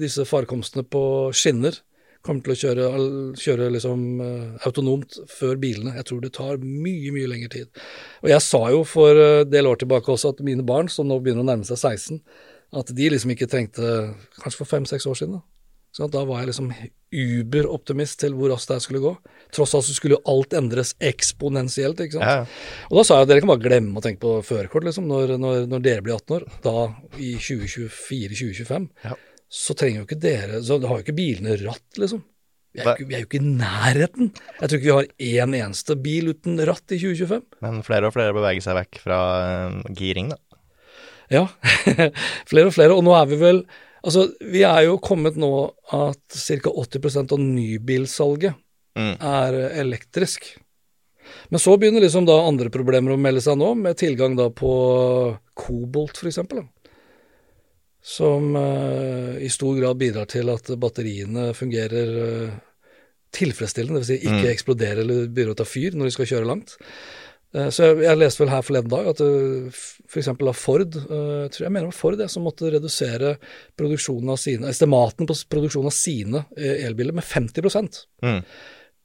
disse 0.00 0.26
farkomstene 0.28 0.86
på 0.86 1.04
skinner 1.36 1.82
kommer 2.20 2.44
til 2.44 2.52
å 2.52 2.58
kjøre, 2.60 2.86
kjøre 3.40 3.66
liksom, 3.72 4.00
autonomt 4.68 5.22
før 5.32 5.54
bilene. 5.56 5.94
Jeg 5.96 6.04
tror 6.10 6.18
det 6.20 6.34
tar 6.36 6.58
mye, 6.60 7.14
mye 7.14 7.30
lengre 7.30 7.48
tid. 7.54 7.70
Og 8.20 8.28
jeg 8.28 8.44
sa 8.44 8.60
jo 8.74 8.82
for 8.84 9.16
en 9.16 9.48
del 9.48 9.70
år 9.70 9.80
tilbake 9.80 10.12
også 10.12 10.34
at 10.34 10.42
mine 10.44 10.66
barn, 10.68 10.90
som 10.92 11.08
nå 11.08 11.16
begynner 11.24 11.46
å 11.46 11.48
nærme 11.48 11.64
seg 11.64 11.80
16, 11.80 12.20
at 12.76 12.92
de 12.92 13.08
liksom 13.14 13.32
ikke 13.32 13.48
trengte 13.48 13.94
Kanskje 14.36 14.60
for 14.60 14.68
fem-seks 14.68 15.08
år 15.08 15.16
siden, 15.16 15.40
da 15.40 15.59
så 15.90 16.06
da 16.06 16.22
var 16.26 16.42
jeg 16.42 16.52
liksom 16.52 16.70
uberoptimist 17.10 18.20
til 18.22 18.34
hvor 18.38 18.52
raskt 18.52 18.70
det 18.70 18.78
skulle 18.84 19.02
gå. 19.02 19.10
Tross 19.54 19.74
alt 19.74 19.88
så 19.88 19.94
skulle 19.96 20.18
jo 20.18 20.22
alt 20.30 20.54
endres 20.54 20.92
eksponentielt, 21.02 22.02
ikke 22.04 22.18
sant. 22.18 22.28
Ja. 22.28 22.86
Og 22.90 23.00
da 23.00 23.06
sa 23.06 23.18
jeg 23.18 23.26
at 23.26 23.32
dere 23.32 23.42
kan 23.42 23.50
bare 23.50 23.64
glemme 23.64 23.98
å 23.98 24.04
tenke 24.04 24.22
på 24.22 24.36
førerkort, 24.46 24.86
liksom, 24.86 25.08
når, 25.10 25.34
når, 25.42 25.64
når, 25.70 25.82
dere 25.86 26.04
blir 26.06 26.14
18 26.20 26.36
år. 26.38 26.46
Da 26.62 26.76
i 27.18 27.32
2024-2025. 27.42 28.86
Ja. 29.08 29.16
så 29.50 29.74
trenger 29.74 29.98
jo 29.98 30.06
ikke 30.06 30.20
dere 30.22 30.60
Så 30.62 30.76
har 30.78 31.00
jo 31.00 31.02
ikke 31.02 31.16
bilene 31.16 31.56
ratt, 31.64 31.88
liksom. 31.98 32.22
Vi 32.70 32.84
er, 32.84 33.00
jo 33.02 33.24
ikke, 33.24 33.40
i 33.40 33.42
nærheten. 33.42 34.28
Jeg 34.60 34.70
tror 34.70 34.78
ikke 34.78 34.86
vi 34.86 34.94
har 34.94 35.42
én 35.42 35.54
eneste 35.58 35.96
bil 35.98 36.30
uten 36.30 36.60
ratt 36.68 36.94
i 36.94 37.00
2025. 37.02 37.42
Men 37.66 37.82
flere 37.82 38.06
og 38.06 38.14
flere 38.14 38.36
beveger 38.36 38.62
seg 38.62 38.78
vekk 38.78 39.00
fra 39.02 39.18
uh, 39.42 39.80
giring, 39.98 40.30
da. 40.30 40.38
Ja, 41.30 41.44
flere 42.50 42.70
og 42.70 42.76
flere. 42.76 42.94
Og 42.94 43.02
nå 43.06 43.16
er 43.18 43.26
vi 43.30 43.40
vel 43.42 43.64
Altså, 44.00 44.26
vi 44.40 44.64
er 44.64 44.86
jo 44.86 44.98
kommet 45.02 45.36
nå 45.40 45.52
at 45.96 46.40
ca. 46.40 46.72
80% 46.72 47.34
av 47.36 47.42
nybilsalget 47.42 48.56
mm. 48.98 49.14
er 49.20 49.58
elektrisk. 49.82 50.48
Men 51.48 51.62
så 51.62 51.76
begynner 51.76 52.02
liksom 52.02 52.26
da 52.26 52.38
andre 52.46 52.72
problemer 52.72 53.14
å 53.14 53.20
melde 53.20 53.42
seg 53.44 53.58
nå, 53.60 53.74
med 53.78 53.98
tilgang 54.00 54.36
da 54.38 54.48
på 54.54 54.72
kobolt 55.58 56.20
f.eks. 56.20 56.40
Som 58.00 58.54
uh, 58.56 59.36
i 59.36 59.50
stor 59.52 59.76
grad 59.76 60.00
bidrar 60.00 60.28
til 60.30 60.48
at 60.52 60.70
batteriene 60.80 61.50
fungerer 61.56 62.14
uh, 62.16 62.58
tilfredsstillende, 63.36 64.00
dvs. 64.00 64.08
Si 64.08 64.20
ikke 64.22 64.46
mm. 64.46 64.52
eksploderer 64.54 65.02
eller 65.04 65.28
begynner 65.28 65.54
å 65.54 65.60
ta 65.60 65.68
fyr 65.68 65.96
når 65.96 66.08
de 66.08 66.14
skal 66.16 66.30
kjøre 66.32 66.48
langt. 66.48 66.78
Uh, 67.56 67.68
så 67.74 67.88
jeg, 67.88 68.00
jeg, 68.06 68.20
leste 68.20 68.44
vel 68.44 68.52
her 68.52 68.66
forleden 68.66 68.92
dag 68.92 69.08
at 69.10 69.22
uh, 69.24 69.80
f.eks. 70.06 70.30
av 70.32 70.58
Ford, 70.58 70.98
jeg 70.98 71.54
tror 71.54 71.66
jeg 71.66 71.72
mener 71.72 71.88
det 71.88 71.92
var 71.92 72.00
Ford, 72.00 72.18
jeg, 72.20 72.32
som 72.32 72.46
måtte 72.46 72.72
redusere 72.74 73.36
produksjonen 73.78 74.34
av 74.34 74.40
sine, 74.42 74.70
estimaten 74.70 75.30
på 75.30 75.38
produksjonen 75.50 75.90
av 75.90 75.96
sine 75.96 76.44
elbiler 76.56 77.16
med 77.16 77.26
50 77.26 77.70
mm. 78.22 78.42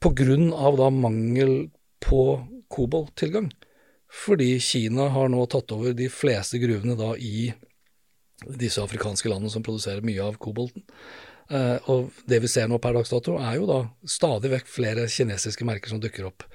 Av 0.05 0.75
da 0.77 0.89
mangel 0.93 1.55
på 2.05 2.21
kobolttilgang. 2.69 3.47
Fordi 4.25 4.59
Kina 4.59 5.09
har 5.09 5.29
nå 5.31 5.45
tatt 5.49 5.71
over 5.75 5.95
de 5.97 6.07
fleste 6.13 6.59
gruvene 6.61 6.95
da 6.99 7.15
i 7.17 7.49
disse 8.59 8.83
afrikanske 8.83 9.29
landene 9.31 9.51
som 9.51 9.63
produserer 9.65 10.05
mye 10.05 10.23
av 10.23 10.37
kobolten. 10.41 10.85
Uh, 11.45 11.77
og 11.93 12.23
det 12.25 12.39
vi 12.41 12.49
ser 12.49 12.69
nå 12.69 12.79
per 12.81 12.95
dags 12.97 13.11
dato, 13.13 13.35
er 13.37 13.59
jo 13.59 13.67
da 13.69 13.79
stadig 14.09 14.49
vekk 14.55 14.69
flere 14.71 15.05
kinesiske 15.11 15.67
merker 15.67 15.93
som 15.93 16.01
dukker 16.01 16.29
opp. 16.31 16.45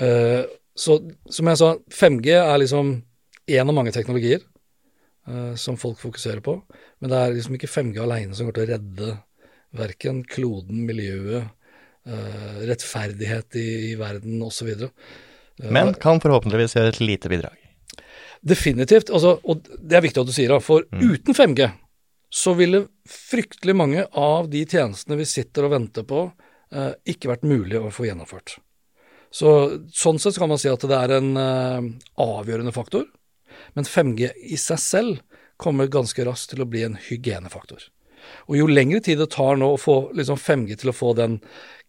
Uh, 0.00 0.44
så 0.78 0.98
som 1.30 1.50
jeg 1.50 1.60
sa, 1.60 1.72
5G 1.92 2.36
er 2.36 2.60
liksom 2.62 2.94
én 3.52 3.68
av 3.68 3.76
mange 3.76 3.92
teknologier 3.94 4.40
uh, 5.28 5.54
som 5.58 5.78
folk 5.80 6.00
fokuserer 6.00 6.42
på. 6.44 6.56
Men 7.00 7.12
det 7.12 7.18
er 7.18 7.34
liksom 7.36 7.58
ikke 7.58 7.70
5G 7.70 8.02
alene 8.04 8.36
som 8.38 8.48
går 8.48 8.58
til 8.58 8.66
å 8.66 8.70
redde 8.72 9.10
verken 9.72 10.22
kloden, 10.28 10.84
miljøet, 10.84 11.48
rettferdighet 12.02 13.56
i, 13.56 13.66
i 13.88 13.94
verden 13.96 14.40
osv. 14.42 14.68
Men 15.70 15.94
kan 16.02 16.18
forhåpentligvis 16.20 16.74
gjøre 16.76 16.90
et 16.92 16.98
lite 17.00 17.30
bidrag. 17.30 17.62
Definitivt. 18.42 19.12
Altså, 19.14 19.36
og 19.46 19.62
det 19.78 19.96
er 19.96 20.04
viktig 20.04 20.20
at 20.20 20.28
du 20.28 20.34
sier 20.34 20.50
det, 20.52 20.58
for 20.66 20.84
mm. 20.90 21.04
uten 21.08 21.38
5G 21.38 21.68
så 22.32 22.54
ville 22.56 22.86
fryktelig 23.08 23.74
mange 23.76 24.06
av 24.16 24.48
de 24.50 24.64
tjenestene 24.64 25.18
vi 25.20 25.28
sitter 25.28 25.66
og 25.66 25.74
venter 25.74 26.06
på, 26.08 26.24
eh, 26.72 26.92
ikke 27.12 27.28
vært 27.28 27.44
mulig 27.44 27.76
å 27.76 27.90
få 27.92 28.06
gjennomført. 28.08 28.56
Så, 29.32 29.50
sånn 29.96 30.20
sett 30.20 30.36
kan 30.40 30.50
man 30.52 30.60
si 30.60 30.68
at 30.68 30.84
det 30.88 30.98
er 30.98 31.16
en 31.16 31.32
uh, 31.38 31.80
avgjørende 32.20 32.74
faktor, 32.74 33.06
men 33.76 33.88
5G 33.88 34.28
i 34.52 34.58
seg 34.60 34.80
selv 34.80 35.42
kommer 35.62 35.90
ganske 35.92 36.24
raskt 36.26 36.52
til 36.52 36.64
å 36.64 36.68
bli 36.68 36.84
en 36.84 36.98
hygienefaktor. 37.00 37.86
Og 38.50 38.58
jo 38.58 38.68
lengre 38.70 39.00
tid 39.02 39.20
det 39.22 39.30
tar 39.34 39.56
nå 39.58 39.72
å 39.72 39.80
få 39.80 39.96
liksom 40.16 40.38
5G 40.38 40.82
til 40.82 40.92
å 40.92 40.96
få 40.96 41.14
den 41.18 41.40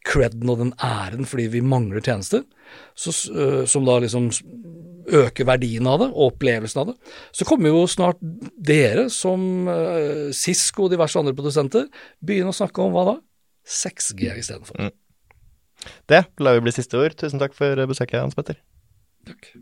creden 0.08 0.50
og 0.52 0.60
den 0.60 0.74
æren 0.84 1.28
fordi 1.30 1.50
vi 1.54 1.62
mangler 1.64 2.04
tjenester, 2.04 2.46
så, 2.96 3.14
uh, 3.36 3.64
som 3.70 3.86
da 3.88 4.00
liksom 4.04 4.32
øker 5.04 5.48
verdien 5.48 5.88
av 5.90 6.00
det 6.00 6.10
og 6.14 6.32
opplevelsen 6.32 6.80
av 6.80 6.92
det, 6.94 6.98
så 7.36 7.48
kommer 7.48 7.74
jo 7.74 7.84
snart 7.92 8.24
dere, 8.56 9.10
som 9.12 9.68
uh, 9.68 10.32
Cisco 10.36 10.88
og 10.88 10.94
diverse 10.96 11.20
andre 11.20 11.36
produsenter, 11.36 11.90
begynne 12.24 12.54
å 12.54 12.56
snakke 12.56 12.84
om 12.84 12.96
hva 12.96 13.08
da? 13.12 13.18
6G 13.68 14.32
istedenfor. 14.40 14.80
Mm. 14.80 14.94
Det 16.10 16.24
lar 16.40 16.58
vi 16.58 16.66
bli 16.68 16.76
siste 16.76 17.00
ord. 17.00 17.16
Tusen 17.20 17.42
takk 17.42 17.56
for 17.58 17.86
besøket, 17.90 18.22
Hans 18.22 18.38
Petter. 18.38 18.60
Takk. 19.28 19.54